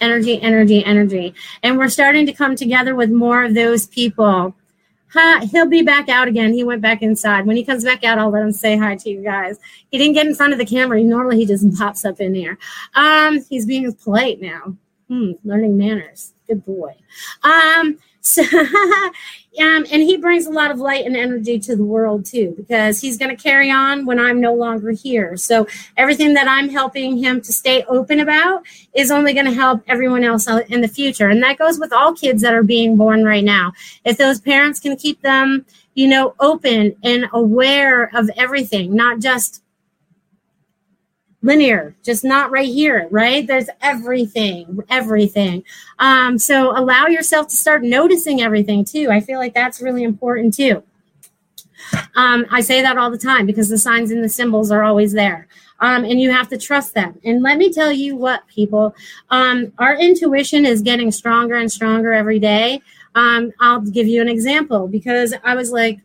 [0.00, 1.32] Energy, energy, energy.
[1.62, 4.56] And we're starting to come together with more of those people
[5.14, 6.54] Hi, he'll be back out again.
[6.54, 7.44] He went back inside.
[7.44, 9.58] When he comes back out, I'll let him say hi to you guys.
[9.90, 11.02] He didn't get in front of the camera.
[11.02, 12.58] Normally, he just pops up in here.
[12.94, 14.74] Um, he's being polite now.
[15.08, 16.32] Hmm, learning manners.
[16.46, 16.94] Good boy.
[17.42, 19.12] Um, so, um,
[19.58, 23.18] and he brings a lot of light and energy to the world too, because he's
[23.18, 25.36] going to carry on when I'm no longer here.
[25.36, 28.62] So everything that I'm helping him to stay open about
[28.94, 31.28] is only going to help everyone else in the future.
[31.28, 33.72] And that goes with all kids that are being born right now.
[34.04, 39.62] If those parents can keep them, you know, open and aware of everything, not just
[41.42, 43.46] linear, just not right here, right?
[43.46, 45.64] There's everything, everything.
[45.98, 49.08] Um, so allow yourself to start noticing everything too.
[49.10, 50.82] I feel like that's really important too.
[52.14, 55.12] Um, I say that all the time because the signs and the symbols are always
[55.12, 55.48] there.
[55.80, 57.18] Um, and you have to trust them.
[57.24, 58.94] And let me tell you what, people,
[59.30, 62.80] um, our intuition is getting stronger and stronger every day.
[63.16, 65.98] Um, I'll give you an example because I was like,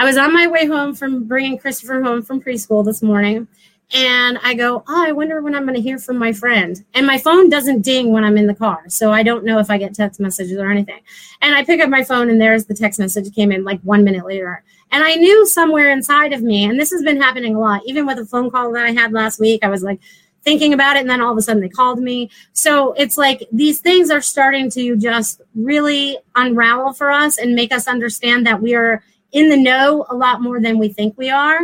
[0.00, 3.46] I was on my way home from bringing Christopher home from preschool this morning,
[3.92, 6.82] and I go, oh, I wonder when I'm going to hear from my friend.
[6.94, 8.84] And my phone doesn't ding when I'm in the car.
[8.88, 11.00] So I don't know if I get text messages or anything.
[11.42, 14.02] And I pick up my phone and there's the text message came in like one
[14.02, 14.64] minute later.
[14.90, 18.06] And I knew somewhere inside of me, and this has been happening a lot, even
[18.06, 20.00] with a phone call that I had last week, I was like
[20.42, 21.00] thinking about it.
[21.00, 22.30] And then all of a sudden they called me.
[22.52, 27.72] So it's like these things are starting to just really unravel for us and make
[27.72, 31.30] us understand that we are in the know a lot more than we think we
[31.30, 31.60] are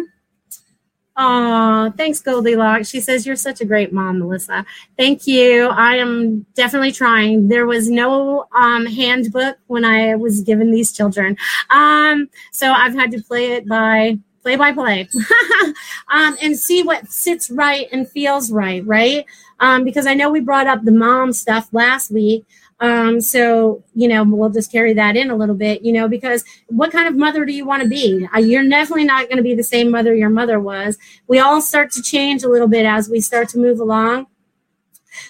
[1.22, 2.88] Oh, thanks, Goldilocks.
[2.88, 4.64] She says, You're such a great mom, Melissa.
[4.96, 5.68] Thank you.
[5.68, 7.46] I am definitely trying.
[7.46, 11.36] There was no um, handbook when I was given these children.
[11.68, 15.06] Um, so I've had to play it by play by play
[16.08, 19.26] um, and see what sits right and feels right, right?
[19.60, 22.46] Um, because I know we brought up the mom stuff last week.
[22.80, 26.44] Um, so, you know, we'll just carry that in a little bit, you know, because
[26.68, 28.26] what kind of mother do you want to be?
[28.34, 30.96] Uh, you're definitely not going to be the same mother your mother was.
[31.26, 34.28] We all start to change a little bit as we start to move along.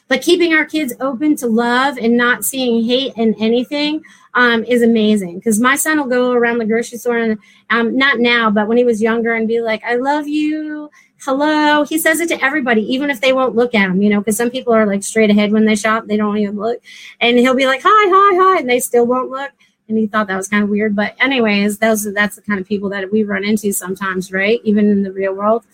[0.09, 4.03] But keeping our kids open to love and not seeing hate in anything
[4.35, 5.39] um, is amazing.
[5.39, 7.39] Because my son will go around the grocery store and
[7.71, 10.91] um, not now, but when he was younger and be like, I love you
[11.23, 11.85] hello.
[11.85, 14.37] He says it to everybody, even if they won't look at him, you know, because
[14.37, 16.83] some people are like straight ahead when they shop, they don't even look.
[17.21, 19.51] And he'll be like, hi, hi, hi, and they still won't look.
[19.89, 20.95] And he thought that was kind of weird.
[20.95, 24.61] But anyways, those that's the kind of people that we run into sometimes, right?
[24.63, 25.65] Even in the real world.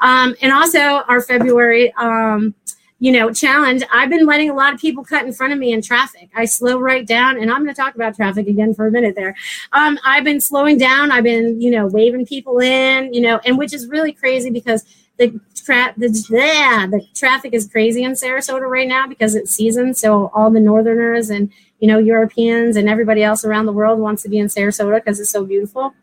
[0.00, 2.54] Um, and also our February um,
[2.98, 3.82] you know, challenge.
[3.92, 6.30] I've been letting a lot of people cut in front of me in traffic.
[6.34, 9.14] I slow right down, and I'm going to talk about traffic again for a minute
[9.14, 9.34] there.
[9.72, 11.10] Um, I've been slowing down.
[11.12, 14.84] I've been, you know, waving people in, you know, and which is really crazy because
[15.18, 19.94] the tra- the yeah, the traffic is crazy in Sarasota right now because it's season.
[19.94, 24.22] So all the Northerners and you know Europeans and everybody else around the world wants
[24.22, 25.94] to be in Sarasota because it's so beautiful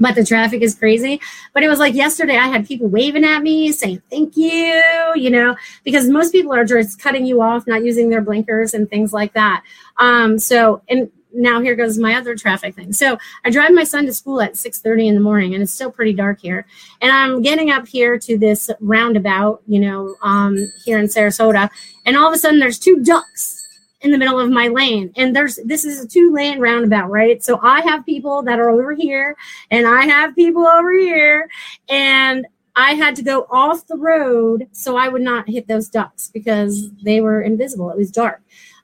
[0.00, 1.20] but the traffic is crazy.
[1.52, 4.82] But it was like yesterday, I had people waving at me saying thank you,
[5.14, 8.88] you know, because most people are just cutting you off, not using their blinkers and
[8.88, 9.62] things like that.
[9.98, 12.92] Um, so, and now here goes my other traffic thing.
[12.92, 15.90] So I drive my son to school at 6:30 in the morning, and it's still
[15.90, 16.66] pretty dark here.
[17.00, 21.68] And I'm getting up here to this roundabout, you know, um, here in Sarasota,
[22.06, 23.57] and all of a sudden there's two ducks
[24.00, 27.42] in the middle of my lane and there's this is a two lane roundabout right
[27.42, 29.36] so i have people that are over here
[29.70, 31.48] and i have people over here
[31.88, 36.30] and i had to go off the road so i would not hit those ducks
[36.32, 38.40] because they were invisible it was dark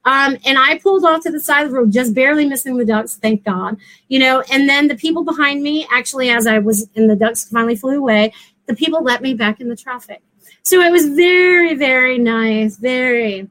[0.07, 2.85] um, and I pulled off to the side of the road, just barely missing the
[2.85, 3.79] ducks, thank God.
[4.09, 7.49] You know, and then the people behind me, actually, as I was, and the ducks
[7.49, 8.33] finally flew away,
[8.67, 10.21] the people let me back in the traffic.
[10.63, 13.49] So it was very, very nice, very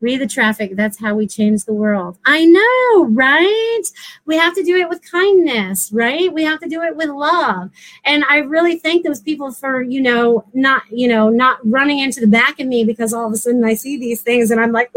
[0.00, 0.76] read the traffic.
[0.76, 2.18] That's how we change the world.
[2.24, 3.82] I know, right?
[4.24, 6.32] We have to do it with kindness, right?
[6.32, 7.70] We have to do it with love.
[8.04, 12.20] And I really thank those people for, you know, not, you know, not running into
[12.20, 14.72] the back of me because all of a sudden I see these things and I'm
[14.72, 14.90] like,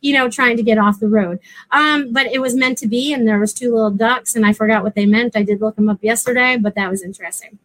[0.00, 1.38] you know, trying to get off the road.
[1.70, 3.12] Um, but it was meant to be.
[3.12, 5.36] And there was two little ducks and I forgot what they meant.
[5.36, 7.58] I did look them up yesterday, but that was interesting.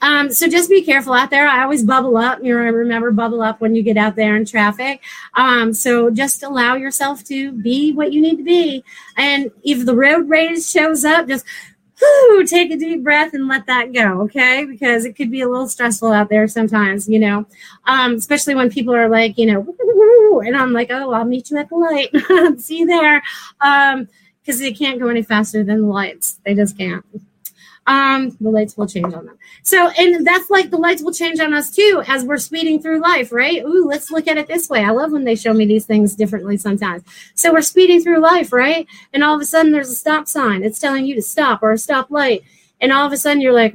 [0.00, 1.48] Um, so just be careful out there.
[1.48, 2.42] I always bubble up.
[2.42, 5.02] You know, remember bubble up when you get out there in traffic.
[5.34, 8.84] Um, so just allow yourself to be what you need to be.
[9.16, 11.44] And if the road rage shows up, just
[11.98, 14.64] whew, take a deep breath and let that go, okay?
[14.64, 17.46] Because it could be a little stressful out there sometimes, you know,
[17.86, 19.74] um, especially when people are like, you know,
[20.46, 22.58] and I'm like, oh, I'll meet you at the light.
[22.60, 23.22] See you there.
[23.60, 24.08] Um,
[24.42, 26.38] because they can't go any faster than the lights.
[26.44, 27.04] They just can't
[27.86, 29.38] um, the lights will change on them.
[29.62, 33.00] So, and that's like the lights will change on us too as we're speeding through
[33.00, 33.62] life, right?
[33.64, 34.84] Ooh, let's look at it this way.
[34.84, 37.02] I love when they show me these things differently sometimes.
[37.34, 38.86] So we're speeding through life, right?
[39.12, 40.64] And all of a sudden there's a stop sign.
[40.64, 42.42] It's telling you to stop or a stop light.
[42.80, 43.74] And all of a sudden you're like,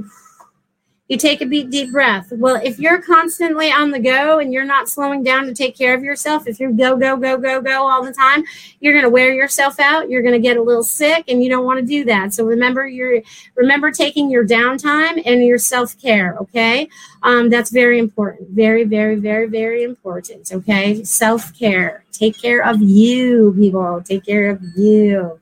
[1.12, 2.32] you take a deep, deep breath.
[2.32, 5.94] Well, if you're constantly on the go and you're not slowing down to take care
[5.94, 8.46] of yourself, if you're go, go, go, go, go all the time,
[8.80, 10.10] you're going to wear yourself out.
[10.10, 12.34] You're going to get a little sick and you don't want to do that.
[12.34, 13.22] So remember your,
[13.56, 16.38] remember taking your downtime and your self-care.
[16.44, 16.88] Okay.
[17.24, 18.52] Um, that's very important.
[18.52, 20.50] Very, very, very, very important.
[20.50, 21.04] Okay.
[21.04, 22.06] Self-care.
[22.14, 24.02] Take care of you, people.
[24.06, 25.42] Take care of you.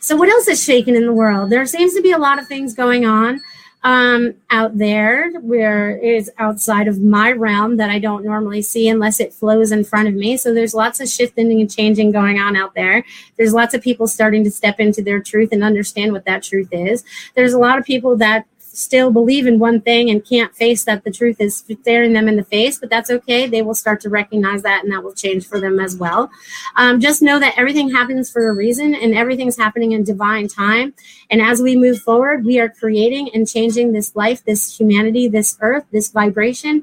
[0.00, 1.50] So what else is shaking in the world?
[1.50, 3.40] There seems to be a lot of things going on
[3.82, 9.20] um, out there where it's outside of my realm that I don't normally see unless
[9.20, 10.36] it flows in front of me.
[10.36, 13.04] So there's lots of shifting and changing going on out there.
[13.36, 16.68] There's lots of people starting to step into their truth and understand what that truth
[16.72, 17.04] is.
[17.34, 18.46] There's a lot of people that
[18.80, 22.36] still believe in one thing and can't face that the truth is staring them in
[22.36, 23.46] the face, but that's okay.
[23.46, 26.30] They will start to recognize that and that will change for them as well.
[26.76, 30.94] Um, just know that everything happens for a reason and everything's happening in divine time.
[31.30, 35.58] And as we move forward, we are creating and changing this life, this humanity, this
[35.60, 36.82] earth, this vibration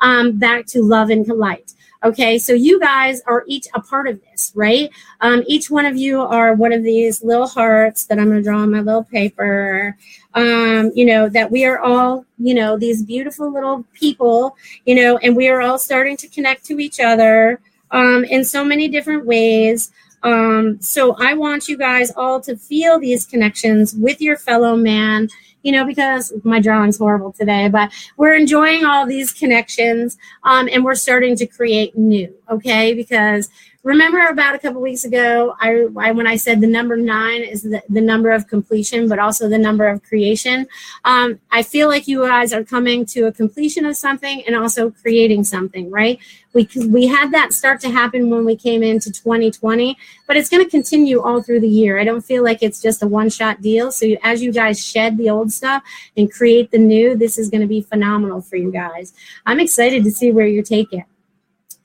[0.00, 1.74] um, back to love and light.
[2.04, 4.88] Okay, so you guys are each a part of this, right?
[5.20, 8.42] Um, each one of you are one of these little hearts that I'm going to
[8.42, 9.96] draw on my little paper.
[10.34, 15.16] Um, you know, that we are all, you know, these beautiful little people, you know,
[15.18, 17.60] and we are all starting to connect to each other
[17.90, 19.90] um, in so many different ways.
[20.22, 25.28] Um, so I want you guys all to feel these connections with your fellow man
[25.62, 30.84] you know, because my drawing's horrible today, but we're enjoying all these connections um, and
[30.84, 32.94] we're starting to create new, okay?
[32.94, 33.48] Because
[33.84, 37.62] remember about a couple weeks ago, I, I, when I said the number nine is
[37.62, 40.66] the, the number of completion, but also the number of creation.
[41.04, 44.90] Um, I feel like you guys are coming to a completion of something and also
[44.90, 46.18] creating something, right?
[46.54, 50.64] We we had that start to happen when we came into 2020, but it's going
[50.64, 52.00] to continue all through the year.
[52.00, 53.92] I don't feel like it's just a one shot deal.
[53.92, 55.82] So you, as you guys shed the old stuff
[56.16, 59.12] and create the new, this is going to be phenomenal for you guys.
[59.46, 61.04] I'm excited to see where you take it.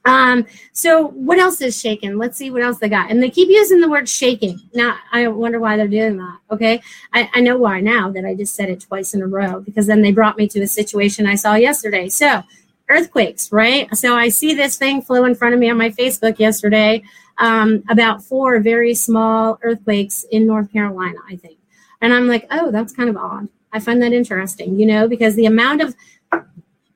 [0.05, 2.17] Um, so what else is shaking?
[2.17, 3.09] Let's see what else they got.
[3.09, 4.59] And they keep using the word shaking.
[4.73, 6.39] Now I wonder why they're doing that.
[6.51, 6.81] Okay.
[7.13, 9.87] I, I know why now that I just said it twice in a row because
[9.87, 12.09] then they brought me to a situation I saw yesterday.
[12.09, 12.43] So
[12.89, 13.95] earthquakes, right?
[13.95, 17.03] So I see this thing flew in front of me on my Facebook yesterday
[17.37, 21.57] um, about four very small earthquakes in North Carolina, I think.
[22.01, 23.47] And I'm like, oh, that's kind of odd.
[23.71, 25.95] I find that interesting, you know, because the amount of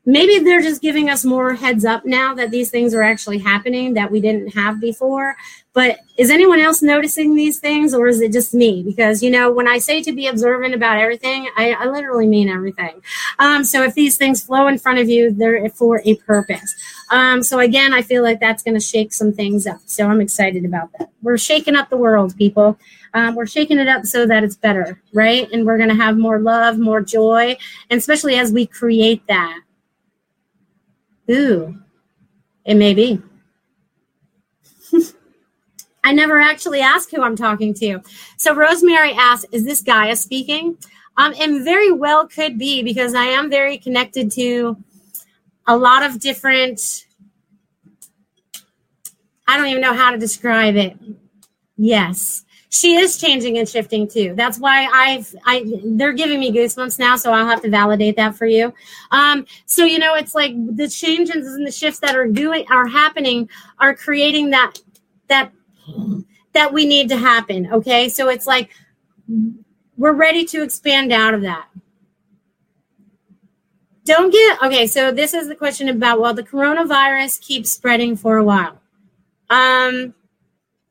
[0.07, 3.93] maybe they're just giving us more heads up now that these things are actually happening
[3.93, 5.35] that we didn't have before.
[5.73, 8.81] But is anyone else noticing these things or is it just me?
[8.83, 12.47] Because, you know, when I say to be observant about everything, I, I literally mean
[12.47, 13.01] everything.
[13.37, 16.73] Um, so if these things flow in front of you, they're for a purpose.
[17.11, 19.81] Um, so again, I feel like that's going to shake some things up.
[19.85, 21.09] So I'm excited about that.
[21.21, 22.79] We're shaking up the world, people.
[23.13, 25.51] Um, we're shaking it up so that it's better, right?
[25.51, 27.57] And we're going to have more love, more joy,
[27.89, 29.59] and especially as we create that
[31.29, 31.77] Ooh,
[32.65, 33.21] it may be.
[36.03, 37.99] I never actually asked who I'm talking to.
[38.37, 40.77] So Rosemary asked, "Is this Gaia speaking?"
[41.17, 44.77] Um, and very well could be because I am very connected to
[45.65, 47.05] a lot of different.
[49.47, 50.97] I don't even know how to describe it.
[51.77, 54.34] Yes, she is changing and shifting too.
[54.36, 58.36] That's why I've I they're giving me goosebumps now, so I'll have to validate that
[58.36, 58.73] for you.
[59.12, 62.88] Um, so you know, it's like the changes and the shifts that are doing are
[62.88, 63.49] happening
[63.80, 64.80] are creating that
[65.27, 65.51] that
[66.53, 67.71] that we need to happen.
[67.71, 68.71] Okay, so it's like
[69.97, 71.67] we're ready to expand out of that.
[74.03, 74.88] Don't get okay.
[74.88, 78.82] So this is the question about well, the coronavirus keeps spreading for a while.
[79.49, 80.13] Um,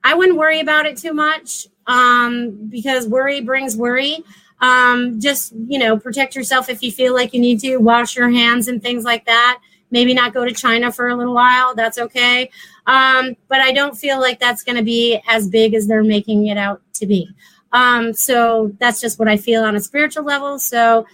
[0.07, 4.23] I wouldn't worry about it too much um, because worry brings worry.
[4.61, 8.31] Um, just, you know, protect yourself if you feel like you need to, wash your
[8.31, 9.61] hands and things like that.
[9.91, 11.75] Maybe not go to China for a little while.
[11.75, 12.51] That's okay.
[12.87, 16.47] Um, but I don't feel like that's going to be as big as they're making
[16.47, 17.29] it out to be.
[17.73, 20.61] Um, so that's just what I feel on a spiritual level.
[20.61, 21.05] So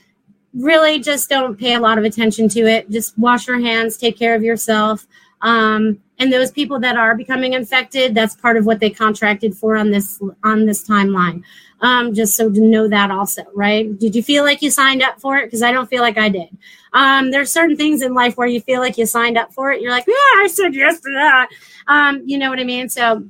[0.52, 2.90] really just don't pay a lot of attention to it.
[2.90, 5.06] Just wash your hands, take care of yourself.
[5.42, 9.76] Um, and those people that are becoming infected, that's part of what they contracted for
[9.76, 11.42] on this on this timeline.
[11.80, 13.98] Um, just so to know that also, right?
[13.98, 15.46] Did you feel like you signed up for it?
[15.46, 16.56] Because I don't feel like I did.
[16.92, 19.80] Um, there's certain things in life where you feel like you signed up for it.
[19.80, 21.48] You're like, yeah, I said yes to that.
[21.88, 22.88] Um, you know what I mean?
[22.88, 23.28] So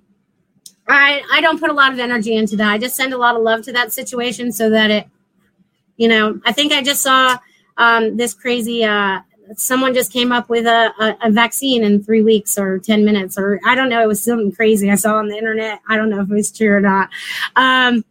[0.86, 2.70] I I don't put a lot of energy into that.
[2.70, 5.06] I just send a lot of love to that situation so that it,
[5.96, 7.38] you know, I think I just saw
[7.78, 9.20] um, this crazy uh,
[9.56, 13.38] someone just came up with a, a, a, vaccine in three weeks or 10 minutes,
[13.38, 14.02] or I don't know.
[14.02, 15.80] It was something crazy I saw on the internet.
[15.88, 17.10] I don't know if it was true or not.
[17.56, 18.04] Um,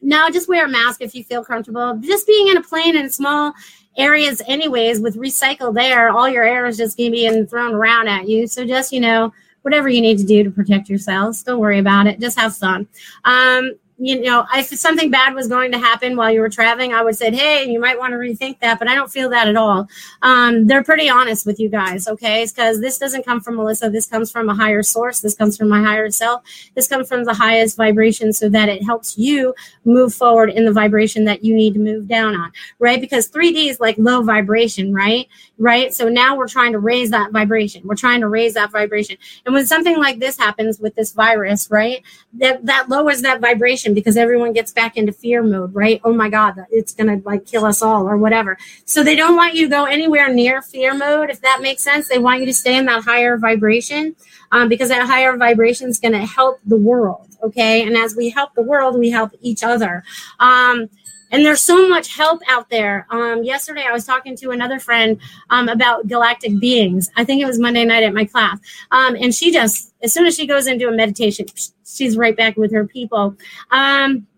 [0.00, 1.96] no, just wear a mask if you feel comfortable.
[1.98, 3.54] Just being in a plane in small
[3.96, 8.08] areas, anyways, with recycled air, all your air is just going to be thrown around
[8.08, 8.46] at you.
[8.46, 9.32] So just, you know,
[9.62, 12.20] whatever you need to do to protect yourselves, don't worry about it.
[12.20, 12.86] Just have fun.
[13.24, 17.02] Um, you know, if something bad was going to happen while you were traveling, I
[17.02, 18.78] would say, hey, you might want to rethink that.
[18.78, 19.88] But I don't feel that at all.
[20.22, 22.44] Um, they're pretty honest with you guys, okay?
[22.44, 23.90] Because this doesn't come from Melissa.
[23.90, 25.20] This comes from a higher source.
[25.20, 26.42] This comes from my higher self.
[26.74, 29.54] This comes from the highest vibration so that it helps you
[29.84, 33.00] move forward in the vibration that you need to move down on, right?
[33.00, 35.28] Because 3D is like low vibration, right?
[35.56, 35.94] Right.
[35.94, 37.82] So now we're trying to raise that vibration.
[37.84, 39.16] We're trying to raise that vibration.
[39.46, 42.02] And when something like this happens with this virus, right,
[42.34, 46.00] that, that lowers that vibration because everyone gets back into fear mode, right?
[46.02, 48.58] Oh my God, it's going to like kill us all or whatever.
[48.84, 52.08] So they don't want you to go anywhere near fear mode, if that makes sense.
[52.08, 54.16] They want you to stay in that higher vibration
[54.50, 57.28] um, because that higher vibration is going to help the world.
[57.44, 57.86] Okay.
[57.86, 60.02] And as we help the world, we help each other.
[60.40, 60.88] Um,
[61.34, 63.08] and there's so much help out there.
[63.10, 65.18] Um, yesterday, I was talking to another friend
[65.50, 67.10] um, about galactic beings.
[67.16, 68.60] I think it was Monday night at my class.
[68.92, 71.46] Um, and she just, as soon as she goes into a meditation,
[71.84, 73.36] she's right back with her people.
[73.72, 74.28] Um,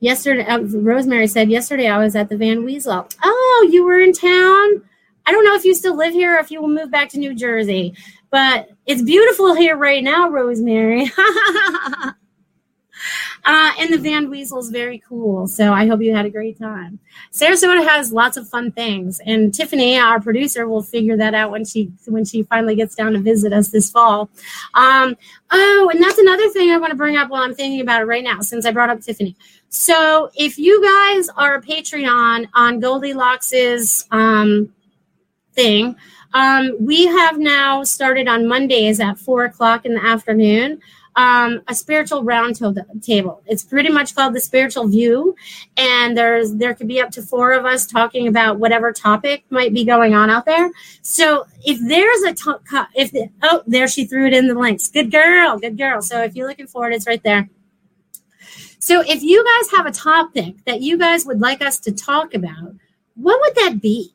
[0.00, 3.14] yesterday, uh, Rosemary said, yesterday I was at the Van Wezel.
[3.22, 4.82] Oh, you were in town?
[5.26, 7.18] I don't know if you still live here or if you will move back to
[7.18, 7.94] New Jersey,
[8.30, 11.12] but it's beautiful here right now, Rosemary.
[13.44, 15.46] Uh, and the Van Wezel is very cool.
[15.46, 16.98] So I hope you had a great time.
[17.32, 21.64] Sarasota has lots of fun things, and Tiffany, our producer, will figure that out when
[21.64, 24.30] she when she finally gets down to visit us this fall.
[24.74, 25.16] Um,
[25.50, 28.06] oh, and that's another thing I want to bring up while I'm thinking about it
[28.06, 29.36] right now, since I brought up Tiffany.
[29.68, 34.72] So if you guys are a Patreon on Goldilocks's um,
[35.54, 35.96] thing.
[36.34, 40.80] Um, we have now started on Mondays at four o'clock in the afternoon
[41.16, 42.58] um, a spiritual round
[43.02, 43.42] table.
[43.46, 45.36] It's pretty much called the spiritual view,
[45.76, 49.74] and there's there could be up to four of us talking about whatever topic might
[49.74, 50.70] be going on out there.
[51.02, 54.88] So if there's a to- if the, oh there she threw it in the links.
[54.88, 56.00] Good girl, good girl.
[56.00, 57.48] So if you're looking for it, it's right there.
[58.78, 62.34] So if you guys have a topic that you guys would like us to talk
[62.34, 62.74] about,
[63.14, 64.12] what would that be?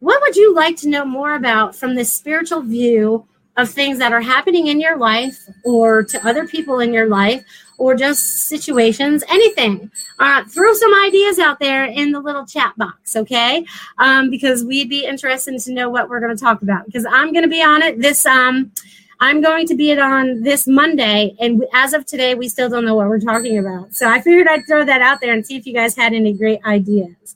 [0.00, 3.26] What would you like to know more about from this spiritual view
[3.58, 7.44] of things that are happening in your life or to other people in your life
[7.76, 9.90] or just situations, anything.
[10.18, 13.64] Uh, throw some ideas out there in the little chat box, okay?
[13.98, 16.86] Um, because we'd be interested to know what we're going to talk about.
[16.86, 18.24] Because I'm going to be on it this.
[18.24, 18.72] Um,
[19.20, 22.84] I'm going to be it on this Monday, and as of today, we still don't
[22.84, 23.92] know what we're talking about.
[23.92, 26.32] So I figured I'd throw that out there and see if you guys had any
[26.32, 27.34] great ideas.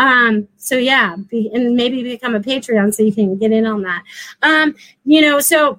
[0.00, 3.82] Um, so yeah, be, and maybe become a Patreon so you can get in on
[3.82, 4.02] that.
[4.42, 4.74] Um,
[5.04, 5.78] you know, so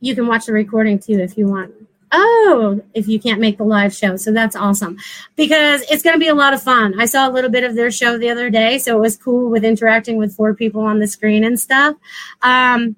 [0.00, 1.72] you can watch the recording too if you want.
[2.12, 4.16] Oh, if you can't make the live show.
[4.16, 4.98] So that's awesome
[5.34, 7.00] because it's going to be a lot of fun.
[7.00, 9.50] I saw a little bit of their show the other day, so it was cool
[9.50, 11.96] with interacting with four people on the screen and stuff.
[12.42, 12.96] Um,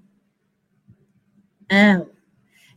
[1.71, 2.09] oh,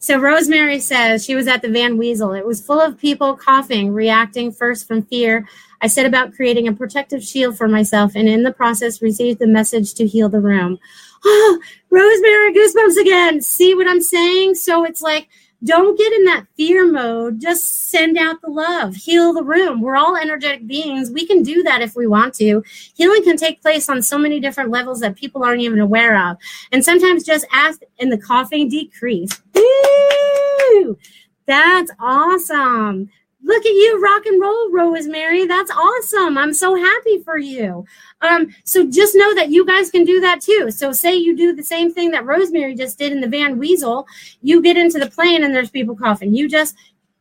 [0.04, 2.38] so Rosemary says she was at the Van Wezel.
[2.38, 5.48] It was full of people coughing, reacting first from fear.
[5.80, 9.48] I set about creating a protective shield for myself and in the process received the
[9.48, 10.78] message to heal the room.
[11.24, 13.42] Oh, Rosemary, goosebumps again.
[13.42, 14.56] See what I'm saying?
[14.56, 15.30] So it's like
[15.64, 17.40] don't get in that fear mode.
[17.40, 19.82] Just send out the love, heal the room.
[19.82, 21.12] We're all energetic beings.
[21.12, 22.64] We can do that if we want to.
[22.96, 26.38] Healing can take place on so many different levels that people aren't even aware of.
[26.72, 29.42] And sometimes just ask and the coughing decrease.
[29.54, 30.98] Woo!
[31.46, 33.10] That's awesome.
[33.46, 35.46] Look at you, rock and roll, Rosemary.
[35.46, 36.38] That's awesome.
[36.38, 37.86] I'm so happy for you.
[38.22, 40.72] Um, so just know that you guys can do that too.
[40.72, 44.06] So say you do the same thing that Rosemary just did in the Van Wezel.
[44.42, 46.34] You get into the plane and there's people coughing.
[46.34, 46.76] You just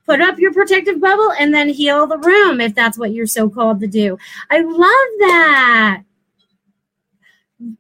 [0.07, 3.49] put up your protective bubble and then heal the room if that's what you're so
[3.49, 4.17] called to do.
[4.49, 6.03] I love that.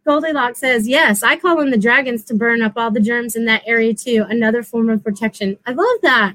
[0.04, 3.44] Goldilocks says, Yes, I call in the dragons to burn up all the germs in
[3.46, 4.24] that area too.
[4.28, 5.58] Another form of protection.
[5.66, 6.34] I love that.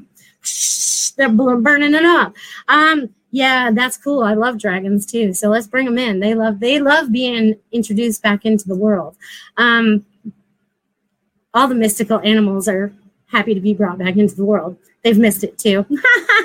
[1.17, 2.35] They're burning it up.
[2.67, 4.23] Um, yeah, that's cool.
[4.23, 5.33] I love dragons too.
[5.33, 6.19] So let's bring them in.
[6.19, 9.17] They love they love being introduced back into the world.
[9.57, 10.05] Um,
[11.53, 12.93] all the mystical animals are
[13.27, 14.77] happy to be brought back into the world.
[15.03, 15.85] They've missed it too.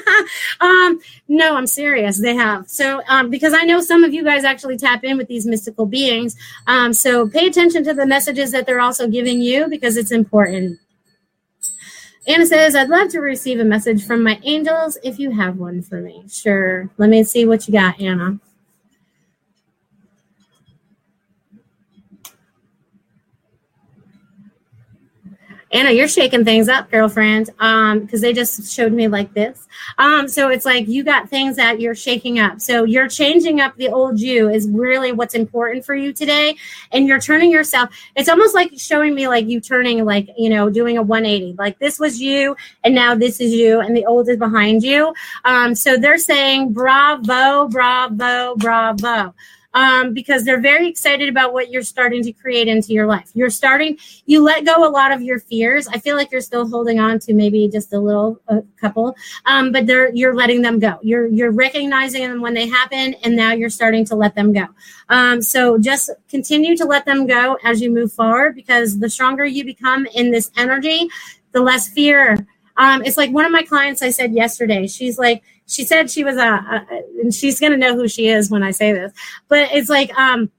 [0.60, 2.20] um, no, I'm serious.
[2.20, 2.68] They have.
[2.68, 5.86] So, um, because I know some of you guys actually tap in with these mystical
[5.86, 6.36] beings.
[6.66, 10.78] Um, so pay attention to the messages that they're also giving you because it's important.
[12.26, 15.82] Anna says, I'd love to receive a message from my angels if you have one
[15.82, 16.24] for me.
[16.28, 16.88] Sure.
[16.96, 18.38] Let me see what you got, Anna.
[25.72, 27.48] Anna, you're shaking things up, girlfriend.
[27.58, 29.66] Um, because they just showed me like this.
[29.96, 32.60] Um, so it's like you got things that you're shaking up.
[32.60, 36.56] So you're changing up the old you is really what's important for you today.
[36.92, 40.68] And you're turning yourself, it's almost like showing me like you turning like, you know,
[40.68, 41.54] doing a 180.
[41.58, 42.54] Like this was you
[42.84, 45.14] and now this is you and the old is behind you.
[45.46, 49.34] Um, so they're saying bravo, bravo, bravo
[49.74, 53.30] um, because they're very excited about what you're starting to create into your life.
[53.34, 55.88] You're starting, you let go a lot of your fears.
[55.88, 59.16] I feel like you're still holding on to maybe just a little a couple,
[59.46, 60.98] um, but they're you're letting them go.
[61.02, 64.66] You're you're recognizing them when they happen, and now you're starting to let them go.
[65.08, 69.44] Um, so just continue to let them go as you move forward, because the stronger
[69.44, 71.08] you become in this energy,
[71.52, 72.46] the less fear
[72.76, 74.86] Um, it's like one of my clients I said yesterday.
[74.86, 75.42] She's like,
[75.72, 76.86] she said she was a, a
[77.22, 79.12] and she's gonna know who she is when I say this,
[79.48, 80.50] but it's like um,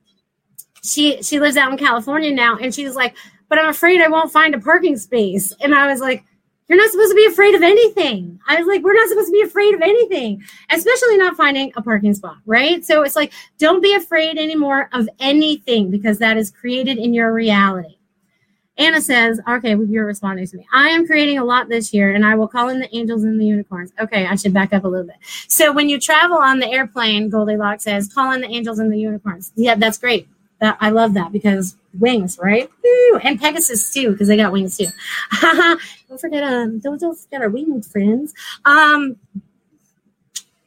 [0.83, 3.15] she she lives out in California now, and she's like,
[3.47, 6.25] but I'm afraid I won't find a parking space, and I was like.
[6.69, 8.39] You're not supposed to be afraid of anything.
[8.47, 10.41] I was like, we're not supposed to be afraid of anything,
[10.71, 12.83] especially not finding a parking spot, right?
[12.85, 17.33] So it's like, don't be afraid anymore of anything because that is created in your
[17.33, 17.97] reality.
[18.77, 20.67] Anna says, okay, you're responding to me.
[20.73, 23.39] I am creating a lot this year and I will call in the angels and
[23.39, 23.91] the unicorns.
[23.99, 25.17] Okay, I should back up a little bit.
[25.47, 28.97] So when you travel on the airplane, Goldilocks says, call in the angels and the
[28.97, 29.51] unicorns.
[29.55, 30.27] Yeah, that's great.
[30.59, 32.69] That I love that because wings, right?
[32.83, 33.17] Woo!
[33.17, 34.87] And Pegasus too, because they got wings too.
[35.41, 38.33] don't forget um don't, don't forget our winged friends.
[38.65, 39.17] Um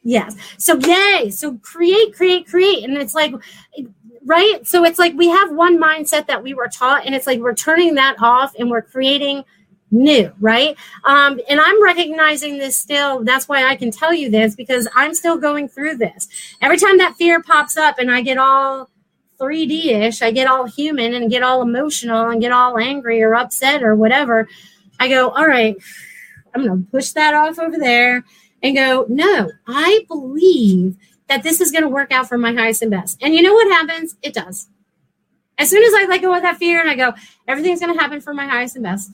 [0.03, 0.35] yes.
[0.57, 1.29] So yay.
[1.29, 2.83] So create, create, create.
[2.83, 3.33] And it's like
[4.27, 4.67] right?
[4.67, 7.55] So it's like we have one mindset that we were taught, and it's like we're
[7.55, 9.45] turning that off and we're creating
[9.89, 10.75] new, right?
[11.05, 13.23] Um, and I'm recognizing this still.
[13.23, 16.27] That's why I can tell you this because I'm still going through this.
[16.61, 18.89] Every time that fear pops up and I get all
[19.39, 23.33] 3D ish, I get all human and get all emotional and get all angry or
[23.33, 24.49] upset or whatever.
[24.99, 25.77] I go, all right,
[26.53, 28.25] I'm going to push that off over there
[28.61, 30.97] and go, no, I believe
[31.27, 33.21] that this is going to work out for my highest and best.
[33.21, 34.15] And you know what happens?
[34.21, 34.67] It does.
[35.57, 37.13] As soon as I let go of that fear and I go,
[37.47, 39.11] everything's going to happen for my highest and best,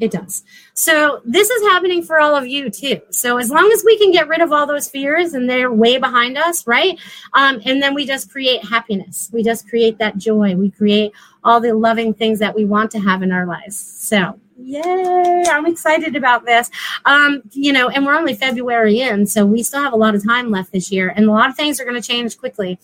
[0.00, 0.44] it does.
[0.74, 3.00] So this is happening for all of you too.
[3.10, 5.98] So as long as we can get rid of all those fears and they're way
[5.98, 6.98] behind us, right?
[7.34, 9.28] Um, and then we just create happiness.
[9.32, 10.54] We just create that joy.
[10.54, 13.76] We create all the loving things that we want to have in our lives.
[13.76, 16.68] So yay i'm excited about this
[17.04, 20.24] um you know and we're only february in so we still have a lot of
[20.24, 22.76] time left this year and a lot of things are going to change quickly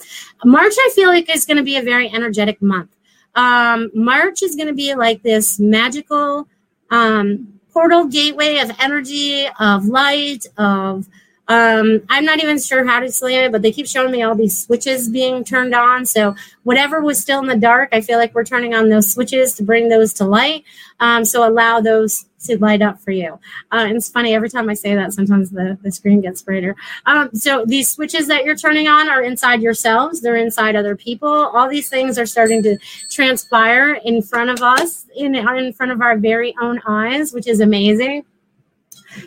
[0.45, 2.97] march i feel like is going to be a very energetic month
[3.35, 6.47] um march is going to be like this magical
[6.91, 11.09] um portal gateway of energy of light of
[11.49, 14.35] um, I'm not even sure how to explain it, but they keep showing me all
[14.35, 16.07] these switches being turned on.
[16.07, 19.55] So whatever was still in the dark, I feel like we're turning on those switches
[19.55, 20.65] to bring those to light.
[21.01, 23.39] Um, so allow those to light up for you.
[23.73, 26.77] Uh, and it's funny every time I say that, sometimes the, the screen gets brighter.
[27.07, 30.21] Um, so these switches that you're turning on are inside yourselves.
[30.21, 31.29] They're inside other people.
[31.29, 32.79] All these things are starting to
[33.11, 37.61] transpire in front of us, in, in front of our very own eyes, which is
[37.61, 38.25] amazing.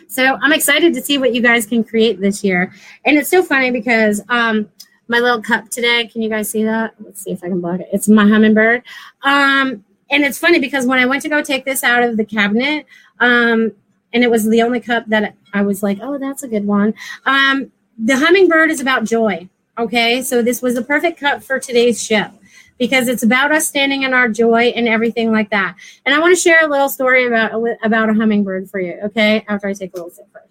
[0.08, 2.72] So I'm excited to see what you guys can create this year.
[3.04, 4.68] And it's so funny because um,
[5.08, 6.94] my little cup today, can you guys see that?
[7.00, 7.88] Let's see if I can block it.
[7.92, 8.82] It's my hummingbird.
[9.22, 12.24] Um, and it's funny because when I went to go take this out of the
[12.24, 12.86] cabinet,
[13.20, 13.72] um,
[14.12, 16.94] and it was the only cup that I was like, oh, that's a good one.
[17.26, 19.48] Um, the hummingbird is about joy.
[19.76, 22.30] Okay, so this was the perfect cup for today's show
[22.78, 25.76] because it's about us standing in our joy and everything like that.
[26.06, 27.52] And I want to share a little story about
[27.82, 28.98] about a hummingbird for you.
[29.04, 30.48] Okay, after I take a little sip first.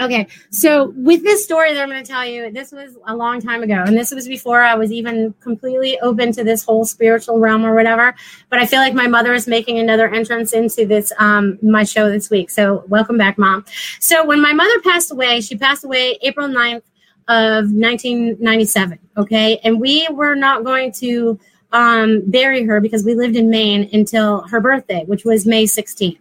[0.00, 3.40] Okay, so with this story that I'm going to tell you, this was a long
[3.40, 7.40] time ago, and this was before I was even completely open to this whole spiritual
[7.40, 8.14] realm or whatever.
[8.48, 12.08] But I feel like my mother is making another entrance into this um, my show
[12.08, 12.48] this week.
[12.50, 13.64] So welcome back, mom.
[13.98, 16.82] So when my mother passed away, she passed away April 9th,
[17.28, 18.98] of 1997.
[19.16, 19.60] Okay.
[19.64, 21.38] And we were not going to
[21.72, 26.18] um, bury her because we lived in Maine until her birthday, which was May 16th.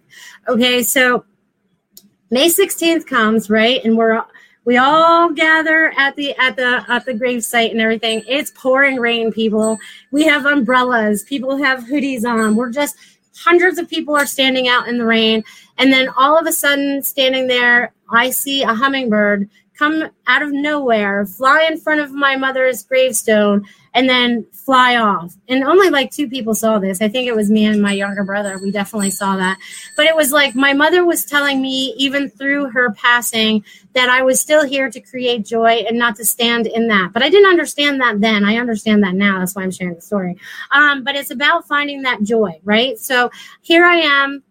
[0.47, 0.83] Okay.
[0.83, 1.25] So
[2.29, 3.83] May 16th comes, right?
[3.85, 4.21] And we're,
[4.65, 8.21] we all gather at the at the at the grave site and everything.
[8.27, 9.77] It's pouring rain, people.
[10.11, 11.23] We have umbrellas.
[11.23, 12.57] People have hoodies on.
[12.57, 12.97] We're just
[13.37, 15.43] hundreds of people are standing out in the rain.
[15.77, 20.51] And then all of a sudden, standing there, I see a hummingbird come out of
[20.51, 25.33] nowhere, fly in front of my mother's gravestone, and then fly off.
[25.47, 27.01] And only like two people saw this.
[27.01, 28.59] I think it was me and my younger brother.
[28.61, 29.57] We definitely saw that.
[29.95, 33.63] But it was like my mother was telling me, even through her passing,
[33.93, 37.11] that I was still here to create joy and not to stand in that.
[37.13, 38.45] But I didn't understand that then.
[38.45, 39.39] I understand that now.
[39.39, 40.37] That's why I'm sharing the story.
[40.71, 42.99] Um, but it's about finding that joy, right?
[42.99, 44.43] So here I am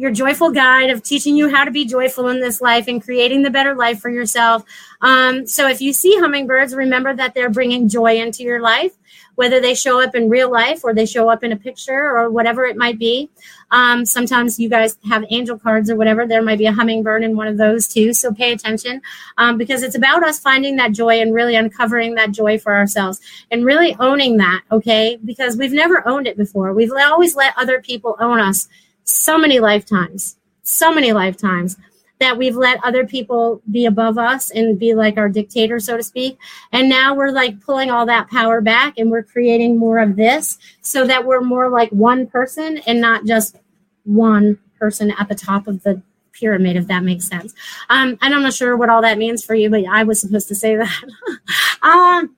[0.00, 3.42] your joyful guide of teaching you how to be joyful in this life and creating
[3.42, 4.64] the better life for yourself.
[5.02, 8.92] Um, so if you see hummingbirds, remember that they're bringing joy into your life,
[9.34, 12.30] whether they show up in real life or they show up in a picture or
[12.30, 13.28] whatever it might be.
[13.72, 16.26] Um, sometimes you guys have angel cards or whatever.
[16.26, 18.14] There might be a hummingbird in one of those too.
[18.14, 19.02] So pay attention
[19.36, 23.20] um, because it's about us finding that joy and really uncovering that joy for ourselves
[23.50, 24.62] and really owning that.
[24.72, 26.72] Okay, because we've never owned it before.
[26.72, 28.66] We've always let other people own us
[29.10, 31.76] so many lifetimes, so many lifetimes
[32.20, 36.02] that we've let other people be above us and be like our dictator, so to
[36.02, 36.38] speak.
[36.70, 40.58] And now we're like pulling all that power back and we're creating more of this
[40.82, 43.56] so that we're more like one person and not just
[44.04, 46.02] one person at the top of the
[46.32, 47.54] pyramid, if that makes sense.
[47.88, 50.48] Um, and I'm not sure what all that means for you, but I was supposed
[50.48, 51.04] to say that.
[51.82, 52.36] um,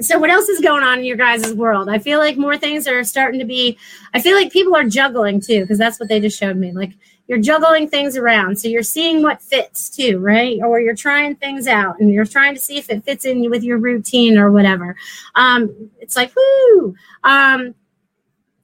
[0.00, 1.88] so what else is going on in your guys' world?
[1.88, 3.78] I feel like more things are starting to be
[4.14, 6.72] i feel like people are juggling too because that's what they just showed me.
[6.72, 6.92] Like
[7.26, 10.58] you're juggling things around so you're seeing what fits too right?
[10.62, 13.62] Or you're trying things out and you're trying to see if it fits in with
[13.62, 14.96] your routine or whatever.
[15.34, 16.94] Um, it's like whoo!
[17.24, 17.74] Um,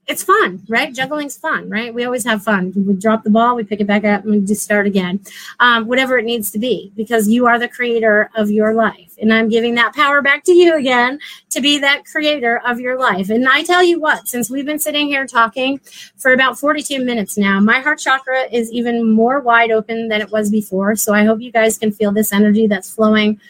[0.07, 0.95] it's fun, right?
[0.95, 1.93] Juggling's fun, right?
[1.93, 2.73] We always have fun.
[2.77, 5.21] We drop the ball, we pick it back up, and we just start again.
[5.59, 9.15] Um, whatever it needs to be, because you are the creator of your life.
[9.21, 11.19] And I'm giving that power back to you again
[11.51, 13.31] to be that creator of your life.
[13.31, 15.81] And I tell you what, since we've been sitting here talking
[16.17, 20.31] for about 42 minutes now, my heart chakra is even more wide open than it
[20.31, 20.95] was before.
[20.95, 23.41] So I hope you guys can feel this energy that's flowing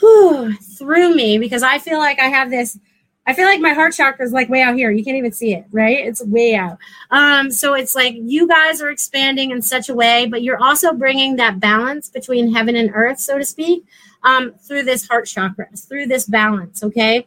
[0.00, 2.78] whew, through me because I feel like I have this
[3.26, 4.90] I feel like my heart chakra is like way out here.
[4.90, 6.04] You can't even see it, right?
[6.04, 6.78] It's way out.
[7.10, 10.92] Um, so it's like you guys are expanding in such a way, but you're also
[10.92, 13.84] bringing that balance between heaven and earth, so to speak,
[14.24, 16.82] um, through this heart chakra, through this balance.
[16.82, 17.26] Okay.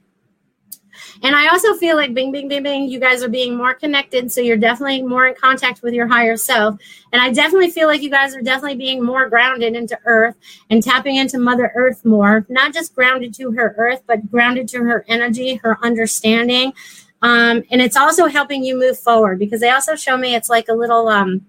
[1.24, 4.32] And I also feel like bing, bing, bing, bing, you guys are being more connected.
[4.32, 6.78] So you're definitely more in contact with your higher self.
[7.13, 10.36] And I definitely feel like you guys are definitely being more grounded into earth
[10.70, 14.80] and tapping into Mother Earth more, not just grounded to her earth, but grounded to
[14.80, 16.74] her energy, her understanding.
[17.22, 20.68] Um, and it's also helping you move forward because they also show me it's like
[20.68, 21.45] a little, um,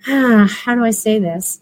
[0.04, 1.60] how do I say this?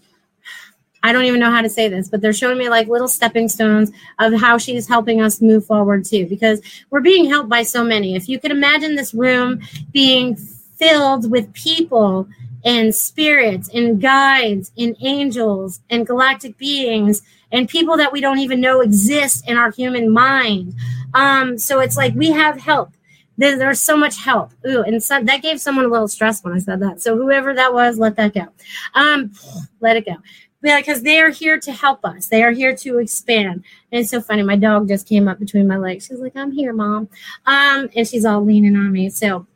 [1.02, 3.48] I don't even know how to say this, but they're showing me like little stepping
[3.48, 7.84] stones of how she's helping us move forward too, because we're being helped by so
[7.84, 8.16] many.
[8.16, 9.60] If you could imagine this room
[9.92, 12.28] being filled with people
[12.64, 17.22] and spirits and guides and angels and galactic beings
[17.52, 20.74] and people that we don't even know exist in our human mind.
[21.14, 22.90] Um, so it's like we have help.
[23.36, 24.50] there's so much help.
[24.66, 27.00] Ooh, and so, that gave someone a little stress when I said that.
[27.00, 28.48] So whoever that was, let that go.
[28.94, 29.32] Um,
[29.80, 30.16] let it go
[30.62, 32.26] because they are here to help us.
[32.26, 33.64] They are here to expand.
[33.92, 34.42] And it's so funny.
[34.42, 36.06] My dog just came up between my legs.
[36.06, 37.08] She's like, I'm here, mom.
[37.46, 39.08] Um, and she's all leaning on me.
[39.10, 39.46] So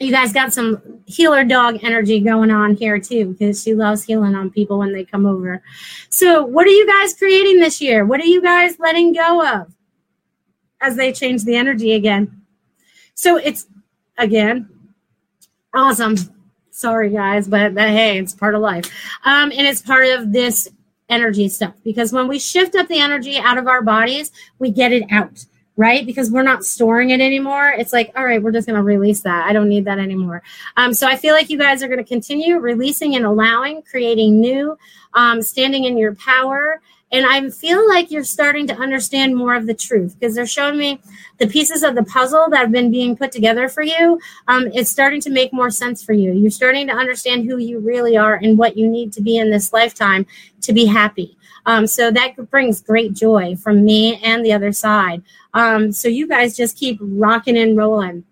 [0.00, 4.34] you guys got some healer dog energy going on here too, because she loves healing
[4.34, 5.62] on people when they come over.
[6.08, 8.04] So what are you guys creating this year?
[8.04, 9.72] What are you guys letting go of
[10.80, 12.42] as they change the energy again?
[13.14, 13.66] So it's
[14.18, 14.68] again
[15.72, 16.16] awesome
[16.74, 18.90] Sorry, guys, but, but hey, it's part of life.
[19.24, 20.68] Um, and it's part of this
[21.08, 24.90] energy stuff because when we shift up the energy out of our bodies, we get
[24.90, 25.46] it out
[25.76, 26.06] right?
[26.06, 27.74] Because we're not storing it anymore.
[27.76, 29.44] It's like, all right, we're just going to release that.
[29.44, 30.40] I don't need that anymore.
[30.76, 34.40] Um, so I feel like you guys are going to continue releasing and allowing, creating
[34.40, 34.78] new,
[35.14, 36.80] um, standing in your power,
[37.14, 40.76] and I feel like you're starting to understand more of the truth because they're showing
[40.76, 41.00] me
[41.38, 44.18] the pieces of the puzzle that have been being put together for you.
[44.48, 46.32] Um, it's starting to make more sense for you.
[46.32, 49.52] You're starting to understand who you really are and what you need to be in
[49.52, 50.26] this lifetime
[50.62, 51.38] to be happy.
[51.66, 55.22] Um, so that brings great joy from me and the other side.
[55.54, 58.24] Um, so you guys just keep rocking and rolling.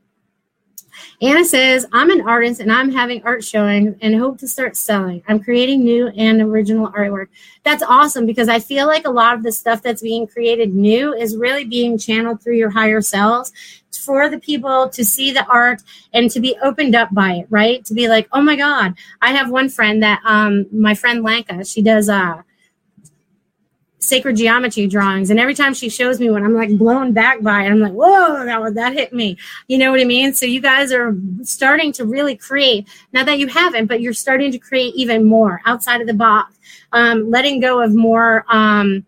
[1.22, 5.22] Anna says, I'm an artist and I'm having art showing and hope to start selling.
[5.28, 7.28] I'm creating new and original artwork.
[7.62, 11.14] That's awesome because I feel like a lot of the stuff that's being created new
[11.14, 13.52] is really being channeled through your higher selves
[14.04, 15.80] for the people to see the art
[16.12, 17.84] and to be opened up by it, right?
[17.84, 18.94] To be like, oh my God.
[19.20, 22.42] I have one friend that um my friend Lanka, she does uh
[24.03, 25.30] sacred geometry drawings.
[25.30, 27.70] And every time she shows me one, I'm like blown back by it.
[27.70, 29.38] I'm like, whoa, that, that hit me.
[29.68, 30.34] You know what I mean?
[30.34, 34.50] So you guys are starting to really create, not that you haven't, but you're starting
[34.53, 36.59] to create even more outside of the box,
[36.92, 38.44] um, letting go of more.
[38.48, 39.07] Um,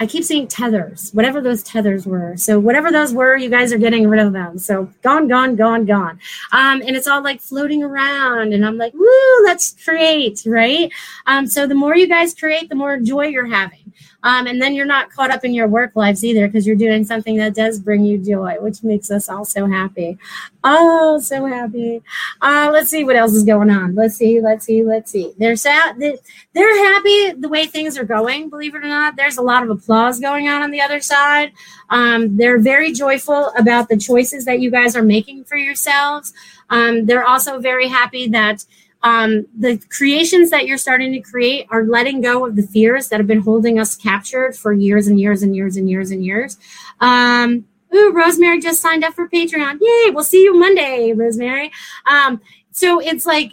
[0.00, 2.36] I keep saying tethers, whatever those tethers were.
[2.36, 4.58] So whatever those were, you guys are getting rid of them.
[4.58, 6.20] So gone, gone, gone, gone.
[6.52, 8.52] Um, and it's all like floating around.
[8.52, 10.92] And I'm like, woo, let's create, right?
[11.26, 13.88] Um, so the more you guys create, the more joy you're having.
[14.24, 17.04] Um, and then you're not caught up in your work lives either because you're doing
[17.04, 20.18] something that does bring you joy, which makes us all so happy.
[20.64, 22.02] Oh, so happy.
[22.42, 23.94] Uh, let's see what else is going on.
[23.94, 25.32] Let's see, let's see, let's see.
[25.38, 25.98] They're sad.
[25.98, 29.14] They're happy the way things are going, believe it or not.
[29.14, 31.52] There's a lot of applause going on on the other side.
[31.90, 36.32] Um, they're very joyful about the choices that you guys are making for yourselves.
[36.70, 38.64] Um, they're also very happy that
[39.02, 43.20] um, the creations that you're starting to create are letting go of the fears that
[43.20, 46.58] have been holding us captured for years and years and years and years and years.
[47.00, 49.78] Um, ooh, Rosemary just signed up for Patreon.
[49.80, 50.10] Yay!
[50.10, 51.70] We'll see you Monday, Rosemary.
[52.06, 52.40] Um,
[52.72, 53.52] so it's like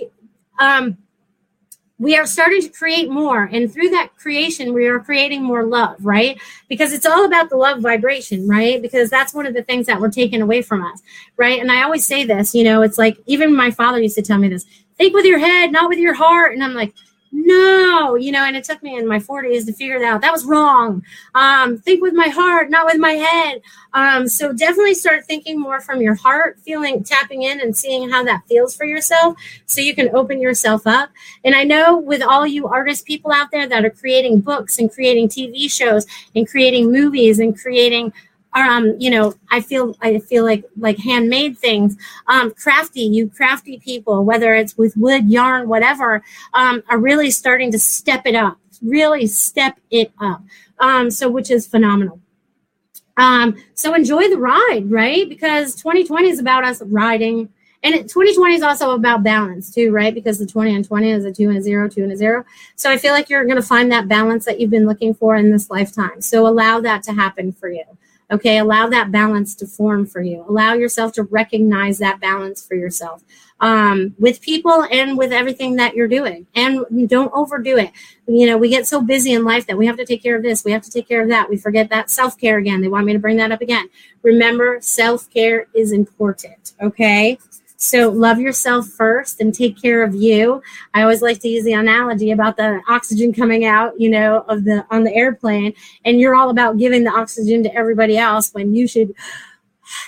[0.60, 0.98] um,
[2.06, 3.46] we are starting to create more.
[3.52, 6.40] And through that creation, we are creating more love, right?
[6.70, 8.80] Because it's all about the love vibration, right?
[8.80, 11.02] Because that's one of the things that we're taken away from us,
[11.36, 11.60] right?
[11.60, 14.38] And I always say this, you know, it's like even my father used to tell
[14.38, 14.66] me this
[15.00, 16.54] think with your head, not with your heart.
[16.54, 16.94] And I'm like,
[17.32, 20.22] no, you know, and it took me in my 40s to figure that out.
[20.22, 21.04] That was wrong.
[21.34, 23.62] Um, think with my heart, not with my head.
[23.94, 28.24] Um, so definitely start thinking more from your heart, feeling, tapping in and seeing how
[28.24, 31.10] that feels for yourself so you can open yourself up.
[31.44, 34.92] And I know with all you artist people out there that are creating books and
[34.92, 36.06] creating TV shows
[36.36, 38.14] and creating movies and creating
[38.56, 41.98] um, you know, I feel I feel like like handmade things,
[42.28, 43.02] um, crafty.
[43.02, 48.26] You crafty people, whether it's with wood, yarn, whatever, um, are really starting to step
[48.26, 48.58] it up.
[48.82, 50.42] Really step it up.
[50.80, 52.20] Um, so which is phenomenal.
[53.18, 55.28] Um, so enjoy the ride, right?
[55.28, 57.50] Because 2020 is about us riding.
[57.84, 60.14] And 2020 is also about balance too, right?
[60.14, 62.44] Because the 20 and 20 is a two and a zero, two and a zero.
[62.76, 65.36] So I feel like you're going to find that balance that you've been looking for
[65.36, 66.20] in this lifetime.
[66.22, 67.84] So allow that to happen for you.
[68.32, 70.44] Okay, allow that balance to form for you.
[70.50, 73.24] Allow yourself to recognize that balance for yourself
[73.60, 76.48] um, with people and with everything that you're doing.
[76.56, 77.92] And don't overdo it.
[78.28, 80.44] You know, we get so busy in life that we have to take care of
[80.44, 81.50] this, we have to take care of that.
[81.50, 82.82] We forget that self care again.
[82.82, 83.90] They want me to bring that up again.
[84.24, 86.74] Remember, self care is important.
[86.82, 87.38] Okay.
[87.78, 90.62] So love yourself first and take care of you.
[90.94, 94.64] I always like to use the analogy about the oxygen coming out, you know, of
[94.64, 95.74] the on the airplane,
[96.06, 99.14] and you're all about giving the oxygen to everybody else when you should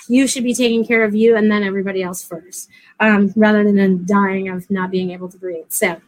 [0.08, 2.68] you should be taking care of you and then everybody else first,
[3.00, 5.66] um, rather than dying of not being able to breathe.
[5.68, 6.00] So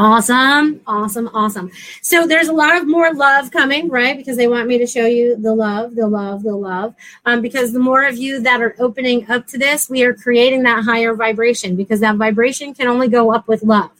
[0.00, 1.70] Awesome, awesome, awesome.
[2.00, 4.16] So there's a lot of more love coming, right?
[4.16, 6.94] Because they want me to show you the love, the love, the love.
[7.26, 10.62] Um, because the more of you that are opening up to this, we are creating
[10.62, 13.90] that higher vibration because that vibration can only go up with love.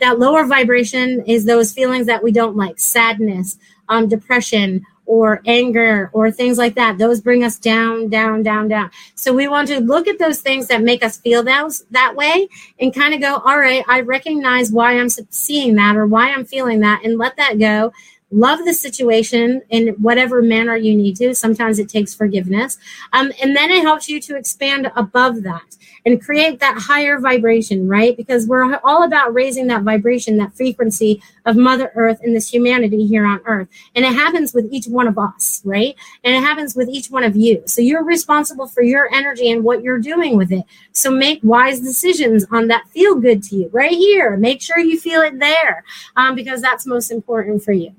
[0.00, 3.56] That lower vibration is those feelings that we don't like, sadness,
[3.88, 6.98] um, depression, or anger or things like that.
[6.98, 8.90] Those bring us down, down, down, down.
[9.14, 12.48] So we want to look at those things that make us feel those that way
[12.80, 16.44] and kind of go, all right, I recognize why I'm seeing that or why I'm
[16.44, 17.92] feeling that and let that go.
[18.34, 21.32] Love the situation in whatever manner you need to.
[21.36, 22.78] Sometimes it takes forgiveness.
[23.12, 27.86] Um, and then it helps you to expand above that and create that higher vibration,
[27.86, 28.16] right?
[28.16, 33.06] Because we're all about raising that vibration, that frequency of Mother Earth and this humanity
[33.06, 33.68] here on Earth.
[33.94, 35.94] And it happens with each one of us, right?
[36.24, 37.62] And it happens with each one of you.
[37.66, 40.64] So you're responsible for your energy and what you're doing with it.
[40.90, 44.36] So make wise decisions on that feel good to you right here.
[44.36, 45.84] Make sure you feel it there
[46.16, 47.94] um, because that's most important for you.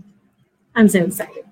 [0.76, 1.46] I'm so excited.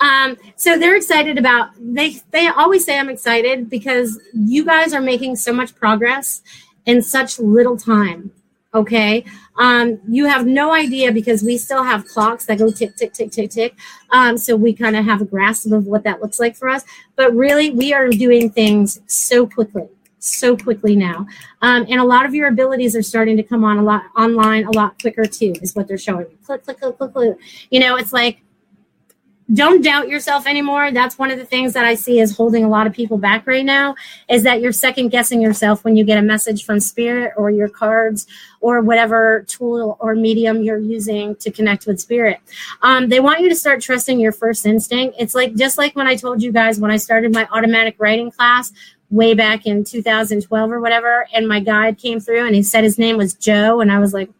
[0.00, 5.00] Um, so they're excited about they they always say I'm excited because you guys are
[5.00, 6.42] making so much progress
[6.86, 8.32] in such little time.
[8.72, 9.24] Okay.
[9.58, 13.32] Um, you have no idea because we still have clocks that go tick, tick, tick,
[13.32, 13.74] tick, tick.
[14.10, 16.84] Um, so we kind of have a grasp of what that looks like for us.
[17.16, 19.88] But really, we are doing things so quickly
[20.20, 21.26] so quickly now.
[21.62, 24.64] Um, and a lot of your abilities are starting to come on a lot online
[24.64, 26.26] a lot quicker too, is what they're showing.
[26.44, 27.36] Click, click, click, click, click.
[27.70, 28.42] You know, it's like
[29.52, 30.92] don't doubt yourself anymore.
[30.92, 33.48] That's one of the things that I see is holding a lot of people back
[33.48, 33.96] right now
[34.28, 37.68] is that you're second guessing yourself when you get a message from spirit or your
[37.68, 38.28] cards
[38.60, 42.38] or whatever tool or medium you're using to connect with spirit.
[42.82, 45.16] Um, they want you to start trusting your first instinct.
[45.18, 48.30] It's like just like when I told you guys when I started my automatic writing
[48.30, 48.72] class
[49.10, 52.98] way back in 2012 or whatever, and my guide came through and he said his
[52.98, 54.30] name was Joe, and I was like,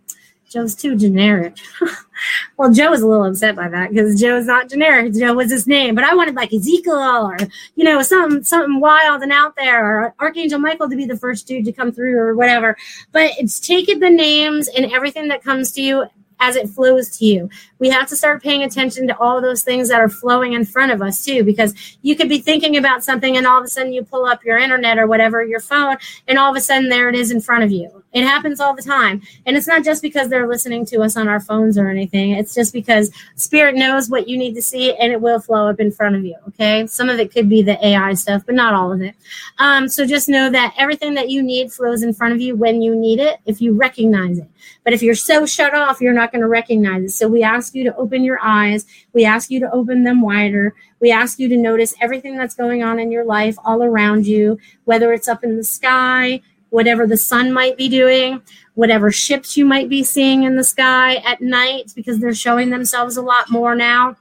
[0.50, 1.56] Joe's too generic.
[2.56, 5.14] well, Joe was a little upset by that because Joe's not generic.
[5.14, 7.36] Joe was his name, but I wanted like Ezekiel or
[7.76, 11.46] you know something something wild and out there, or Archangel Michael to be the first
[11.46, 12.76] dude to come through or whatever.
[13.12, 16.06] But it's taking the names and everything that comes to you
[16.40, 17.48] as it flows to you.
[17.78, 20.92] We have to start paying attention to all those things that are flowing in front
[20.92, 23.92] of us too, because you could be thinking about something and all of a sudden
[23.92, 27.08] you pull up your internet or whatever, your phone, and all of a sudden there
[27.08, 28.02] it is in front of you.
[28.12, 29.22] It happens all the time.
[29.46, 32.32] And it's not just because they're listening to us on our phones or anything.
[32.32, 35.78] It's just because spirit knows what you need to see and it will flow up
[35.78, 36.36] in front of you.
[36.48, 36.86] Okay.
[36.86, 39.14] Some of it could be the AI stuff, but not all of it.
[39.58, 42.82] Um, so just know that everything that you need flows in front of you when
[42.82, 44.48] you need it, if you recognize it.
[44.84, 47.10] But if you're so shut off, you're not going to recognize it.
[47.10, 48.86] So we ask you to open your eyes.
[49.12, 50.74] We ask you to open them wider.
[51.00, 54.58] We ask you to notice everything that's going on in your life all around you,
[54.84, 56.40] whether it's up in the sky,
[56.70, 58.42] whatever the sun might be doing,
[58.74, 63.16] whatever ships you might be seeing in the sky at night, because they're showing themselves
[63.16, 64.16] a lot more now.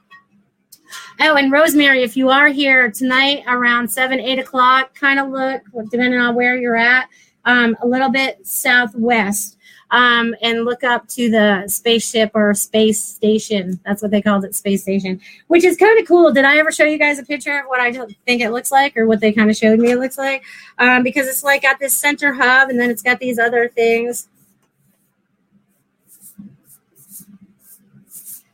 [1.20, 5.62] Oh, and Rosemary, if you are here tonight around seven, eight o'clock, kind of look,
[5.90, 7.08] depending on where you're at,
[7.44, 9.56] um, a little bit southwest
[9.90, 13.80] um, and look up to the spaceship or space station.
[13.84, 16.32] That's what they called it, space station, which is kind of cool.
[16.32, 18.96] Did I ever show you guys a picture of what I think it looks like
[18.96, 20.44] or what they kind of showed me it looks like?
[20.78, 24.28] Um, because it's like got this center hub and then it's got these other things.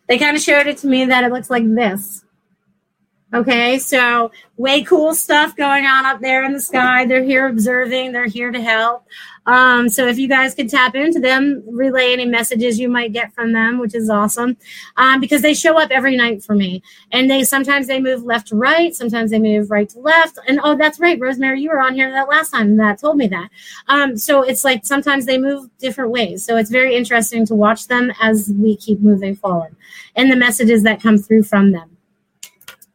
[0.08, 2.24] They kind of showed it to me that it looks like this.
[3.34, 7.04] Okay, so way cool stuff going on up there in the sky.
[7.04, 9.04] They're here observing, they're here to help.
[9.46, 13.32] Um, so if you guys could tap into them, relay any messages you might get
[13.32, 14.56] from them, which is awesome.
[14.96, 16.82] Um, because they show up every night for me.
[17.12, 20.38] And they sometimes they move left to right, sometimes they move right to left.
[20.48, 23.28] And oh, that's right, Rosemary, you were on here that last time that told me
[23.28, 23.48] that.
[23.88, 26.44] Um, so it's like sometimes they move different ways.
[26.44, 29.76] So it's very interesting to watch them as we keep moving forward
[30.14, 31.96] and the messages that come through from them.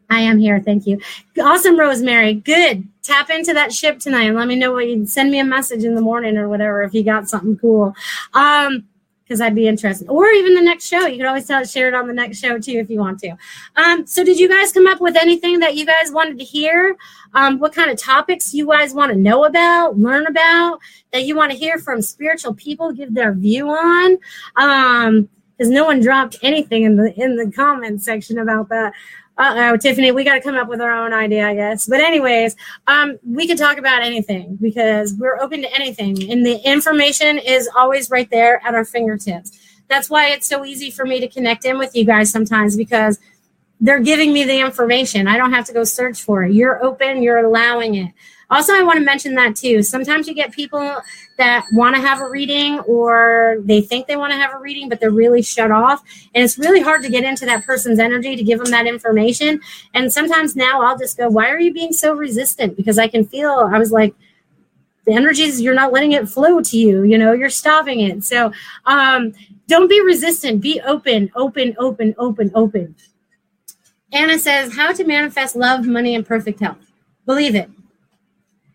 [0.09, 0.59] I am here.
[0.59, 0.99] Thank you.
[1.41, 2.33] Awesome, Rosemary.
[2.33, 2.85] Good.
[3.11, 5.83] Tap into that ship tonight and let me know what you send me a message
[5.83, 7.93] in the morning or whatever if you got something cool.
[8.33, 8.87] Um,
[9.31, 10.07] because I'd be interested.
[10.07, 11.05] Or even the next show.
[11.07, 13.35] You could always tell share it on the next show too if you want to.
[13.75, 16.95] Um, so did you guys come up with anything that you guys wanted to hear?
[17.33, 20.79] Um, what kind of topics you guys want to know about, learn about,
[21.11, 24.17] that you want to hear from spiritual people, give their view on?
[24.55, 28.93] Um, because no one dropped anything in the in the comment section about that
[29.41, 31.87] uh oh, Tiffany, we got to come up with our own idea, I guess.
[31.87, 32.55] But anyways,
[32.87, 37.69] um, we can talk about anything because we're open to anything, and the information is
[37.75, 39.57] always right there at our fingertips.
[39.87, 43.19] That's why it's so easy for me to connect in with you guys sometimes because
[43.79, 45.27] they're giving me the information.
[45.27, 46.53] I don't have to go search for it.
[46.53, 48.13] You're open, you're allowing it.
[48.51, 49.81] Also, I want to mention that too.
[49.81, 51.01] Sometimes you get people
[51.37, 54.89] that want to have a reading or they think they want to have a reading,
[54.89, 56.03] but they're really shut off.
[56.35, 59.61] And it's really hard to get into that person's energy to give them that information.
[59.93, 62.75] And sometimes now I'll just go, Why are you being so resistant?
[62.75, 64.13] Because I can feel, I was like,
[65.05, 68.23] the energies, you're not letting it flow to you, you know, you're stopping it.
[68.23, 68.51] So
[68.85, 69.33] um,
[69.67, 72.95] don't be resistant, be open, open, open, open, open.
[74.11, 76.91] Anna says, How to manifest love, money, and perfect health.
[77.25, 77.69] Believe it.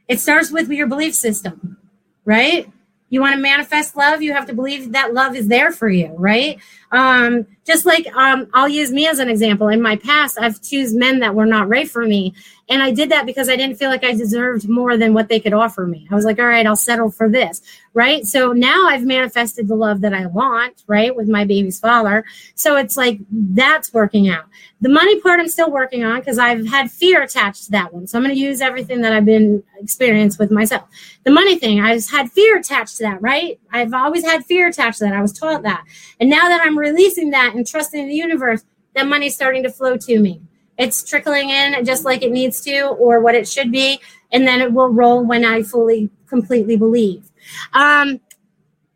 [0.08, 1.78] It starts with your belief system,
[2.24, 2.70] right?
[3.08, 6.12] You want to manifest love, you have to believe that love is there for you,
[6.16, 6.58] right?
[6.90, 9.68] Um, just like um, I'll use me as an example.
[9.68, 12.34] In my past, I've choose men that were not right for me,
[12.68, 15.38] and I did that because I didn't feel like I deserved more than what they
[15.38, 16.08] could offer me.
[16.10, 17.62] I was like, all right, I'll settle for this,
[17.94, 18.24] right?
[18.24, 22.24] So now I've manifested the love that I want, right, with my baby's father.
[22.56, 24.46] So it's like that's working out.
[24.80, 28.08] The money part I'm still working on because I've had fear attached to that one.
[28.08, 30.88] So I'm going to use everything that I've been experienced with myself.
[31.24, 33.60] The money thing, I've had fear attached to that, right?
[33.70, 35.14] I've always had fear attached to that.
[35.14, 35.84] I was taught that.
[36.18, 38.64] And now that I'm releasing that and trusting the universe,
[38.94, 40.40] that money's starting to flow to me.
[40.78, 44.00] It's trickling in just like it needs to or what it should be.
[44.32, 47.30] And then it will roll when I fully, completely believe.
[47.72, 48.20] Um,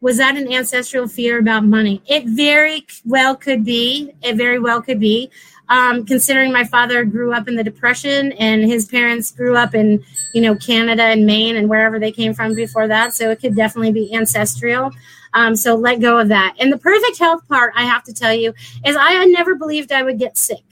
[0.00, 2.02] was that an ancestral fear about money?
[2.06, 4.12] It very well could be.
[4.22, 5.30] It very well could be.
[5.68, 10.02] Um, considering my father grew up in the depression and his parents grew up in
[10.34, 13.54] you know canada and maine and wherever they came from before that so it could
[13.54, 14.90] definitely be ancestral
[15.32, 18.34] um, so let go of that and the perfect health part i have to tell
[18.34, 18.52] you
[18.84, 20.64] is i never believed i would get sick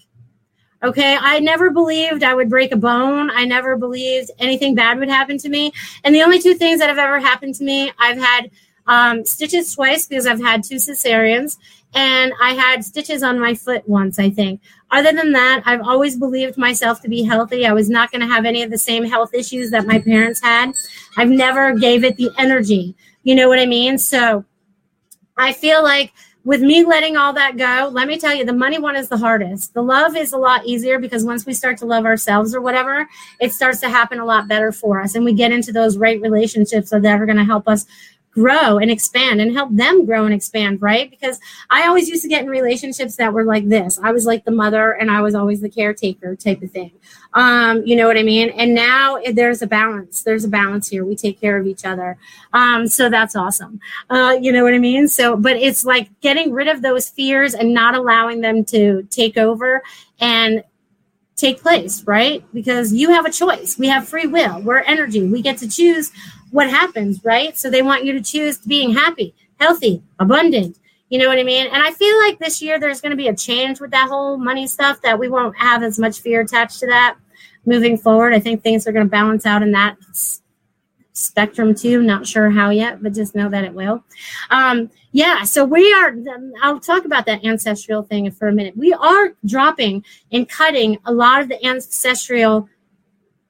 [0.82, 1.16] Okay.
[1.20, 3.30] I never believed I would break a bone.
[3.30, 5.72] I never believed anything bad would happen to me.
[6.04, 8.50] And the only two things that have ever happened to me, I've had
[8.88, 11.58] um, stitches twice because I've had two cesareans,
[11.94, 14.60] and I had stitches on my foot once, I think.
[14.90, 17.66] Other than that, I've always believed myself to be healthy.
[17.66, 20.40] I was not going to have any of the same health issues that my parents
[20.42, 20.72] had.
[21.16, 22.96] I've never gave it the energy.
[23.22, 23.98] You know what I mean?
[23.98, 24.44] So
[25.36, 26.12] I feel like
[26.48, 29.18] with me letting all that go, let me tell you, the money one is the
[29.18, 29.74] hardest.
[29.74, 33.06] The love is a lot easier because once we start to love ourselves or whatever,
[33.38, 35.14] it starts to happen a lot better for us.
[35.14, 37.84] And we get into those right relationships that are going to help us
[38.38, 41.10] grow and expand and help them grow and expand, right?
[41.10, 41.38] Because
[41.70, 43.98] I always used to get in relationships that were like this.
[44.02, 46.92] I was like the mother and I was always the caretaker type of thing.
[47.34, 48.50] Um, you know what I mean?
[48.50, 50.22] And now there's a balance.
[50.22, 51.04] There's a balance here.
[51.04, 52.16] We take care of each other.
[52.52, 53.80] Um, so that's awesome.
[54.08, 55.08] Uh, you know what I mean?
[55.08, 59.36] So, but it's like getting rid of those fears and not allowing them to take
[59.36, 59.82] over
[60.20, 60.62] and
[61.38, 62.44] take place, right?
[62.52, 63.78] Because you have a choice.
[63.78, 64.60] We have free will.
[64.60, 65.22] We're energy.
[65.22, 66.10] We get to choose
[66.50, 67.56] what happens, right?
[67.56, 70.78] So they want you to choose being happy, healthy, abundant.
[71.10, 71.66] You know what I mean?
[71.66, 74.36] And I feel like this year there's going to be a change with that whole
[74.36, 77.16] money stuff that we won't have as much fear attached to that
[77.64, 78.34] moving forward.
[78.34, 79.96] I think things are going to balance out in that
[81.12, 82.02] spectrum too.
[82.02, 84.04] Not sure how yet, but just know that it will.
[84.50, 86.14] Um, yeah, so we are,
[86.62, 88.76] I'll talk about that ancestral thing for a minute.
[88.76, 92.68] We are dropping and cutting a lot of the ancestral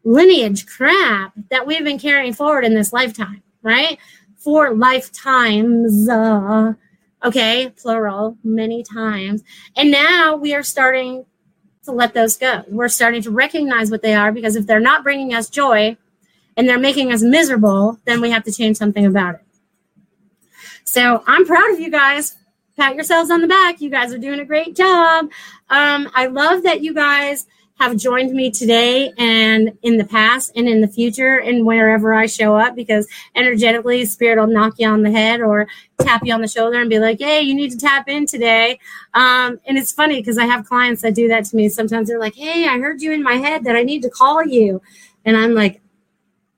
[0.09, 3.99] lineage crap that we've been carrying forward in this lifetime, right?
[4.39, 6.09] for lifetimes.
[6.09, 6.73] Uh,
[7.25, 9.43] okay, plural, many times.
[9.77, 11.27] And now we are starting
[11.85, 12.65] to let those go.
[12.69, 15.97] We're starting to recognize what they are because if they're not bringing us joy
[16.57, 19.41] and they're making us miserable, then we have to change something about it.
[20.85, 22.37] So I'm proud of you guys.
[22.77, 23.81] Pat yourselves on the back.
[23.81, 25.31] You guys are doing a great job.
[25.69, 27.47] Um, I love that you guys
[27.79, 32.27] have joined me today and in the past and in the future and wherever I
[32.27, 33.07] show up because
[33.37, 35.69] energetically spirit will knock you on the head or
[36.01, 38.81] tap you on the shoulder and be like, hey, you need to tap in today.
[39.15, 41.69] Um, and it's funny because I have clients that do that to me.
[41.69, 44.45] Sometimes they're like, hey, I heard you in my head that I need to call
[44.45, 44.83] you.
[45.25, 45.81] And I'm like,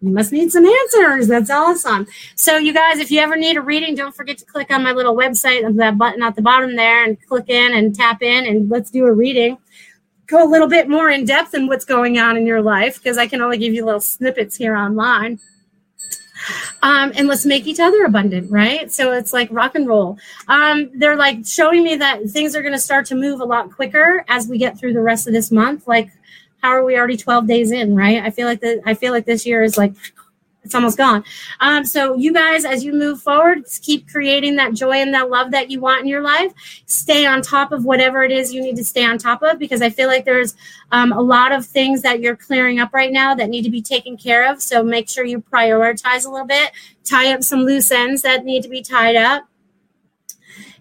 [0.03, 1.29] you must need some answers.
[1.29, 2.07] That's awesome.
[2.35, 4.93] So, you guys, if you ever need a reading, don't forget to click on my
[4.93, 8.47] little website of that button at the bottom there and click in and tap in
[8.47, 9.59] and let's do a reading
[10.31, 13.19] go a little bit more in depth in what's going on in your life because
[13.19, 15.41] I can only give you little snippets here online.
[16.83, 18.91] Um, and let's make each other abundant, right?
[18.91, 20.17] So it's like rock and roll.
[20.49, 23.71] Um, they're like showing me that things are going to start to move a lot
[23.71, 25.87] quicker as we get through the rest of this month.
[25.87, 26.11] Like,
[26.63, 28.23] how are we already 12 days in, right?
[28.23, 28.81] I feel like that.
[28.87, 29.93] I feel like this year is like
[30.63, 31.25] it's almost gone.
[31.61, 35.51] Um, so you guys, as you move forward, keep creating that joy and that love
[35.53, 36.53] that you want in your life.
[36.87, 39.81] Stay on top of whatever it is you need to stay on top of, because
[39.81, 40.55] I feel like there's
[40.93, 43.83] um, a lot of things that you're clearing up right now that need to be
[43.83, 44.61] taken care of.
[44.61, 46.73] So make sure you prioritize a little bit,
[47.05, 49.45] tie up some loose ends that need to be tied up.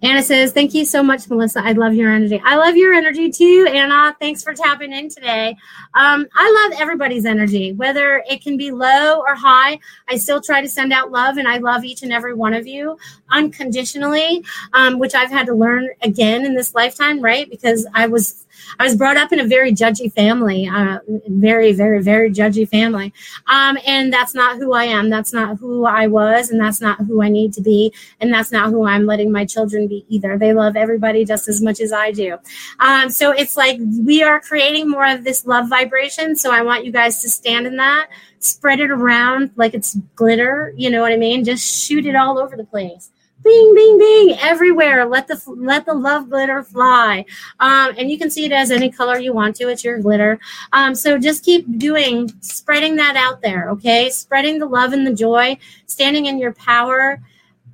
[0.02, 1.62] Anna says, Thank you so much, Melissa.
[1.64, 2.42] I love your energy.
[2.44, 4.16] I love your energy too, Anna.
[4.20, 5.58] Thanks for tapping in today.
[5.94, 9.80] Um, I love everybody's energy, whether it can be low or high.
[10.08, 12.66] I still try to send out love, and I love each and every one of
[12.66, 12.98] you
[13.30, 14.44] unconditionally,
[14.74, 17.50] um, which I've had to learn again in this lifetime, right?
[17.50, 18.46] Because I was
[18.80, 23.14] I was brought up in a very judgy family, uh, very, very, very judgy family.
[23.48, 25.10] Um, and that's not who I am.
[25.10, 26.50] That's not who I was.
[26.50, 27.94] And that's not who I need to be.
[28.20, 30.38] And that's not who I'm letting my children be either.
[30.38, 32.38] They love everybody just as much as I do.
[32.80, 36.36] Um, so it's like we are creating more of this love vibration.
[36.36, 40.74] So I want you guys to stand in that, spread it around like it's glitter.
[40.76, 41.44] You know what I mean?
[41.44, 43.12] Just shoot it all over the place
[43.44, 45.06] bing bing bing everywhere.
[45.06, 47.26] Let the let the love glitter fly.
[47.60, 49.70] Um, and you can see it as any color you want to.
[49.70, 50.40] It's your glitter.
[50.74, 54.10] Um, so just keep doing spreading that out there okay?
[54.10, 57.22] Spreading the love and the joy standing in your power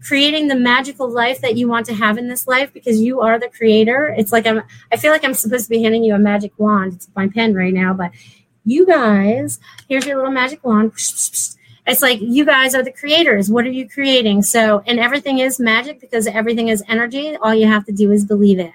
[0.03, 3.39] creating the magical life that you want to have in this life because you are
[3.39, 4.13] the creator.
[4.17, 4.61] It's like i'm
[4.91, 6.93] i feel like i'm supposed to be handing you a magic wand.
[6.93, 8.11] It's my pen right now but
[8.65, 10.91] you guys here's your little magic wand
[11.87, 13.49] it's like you guys are the creators.
[13.49, 14.41] What are you creating?
[14.43, 17.35] So, and everything is magic because everything is energy.
[17.37, 18.73] All you have to do is believe it.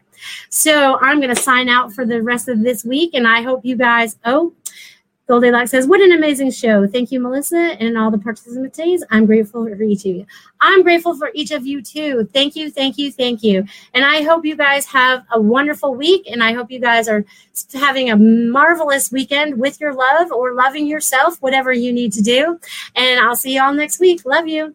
[0.48, 3.64] So, I'm going to sign out for the rest of this week, and I hope
[3.64, 4.16] you guys.
[4.24, 4.52] Oh,
[5.30, 6.88] Goldilocks says, What an amazing show.
[6.88, 9.04] Thank you, Melissa, and all the participants.
[9.12, 10.26] I'm grateful for each of you.
[10.60, 12.28] I'm grateful for each of you too.
[12.32, 13.64] Thank you, thank you, thank you.
[13.94, 16.28] And I hope you guys have a wonderful week.
[16.28, 17.24] And I hope you guys are
[17.72, 22.58] having a marvelous weekend with your love or loving yourself, whatever you need to do.
[22.96, 24.26] And I'll see you all next week.
[24.26, 24.74] Love you.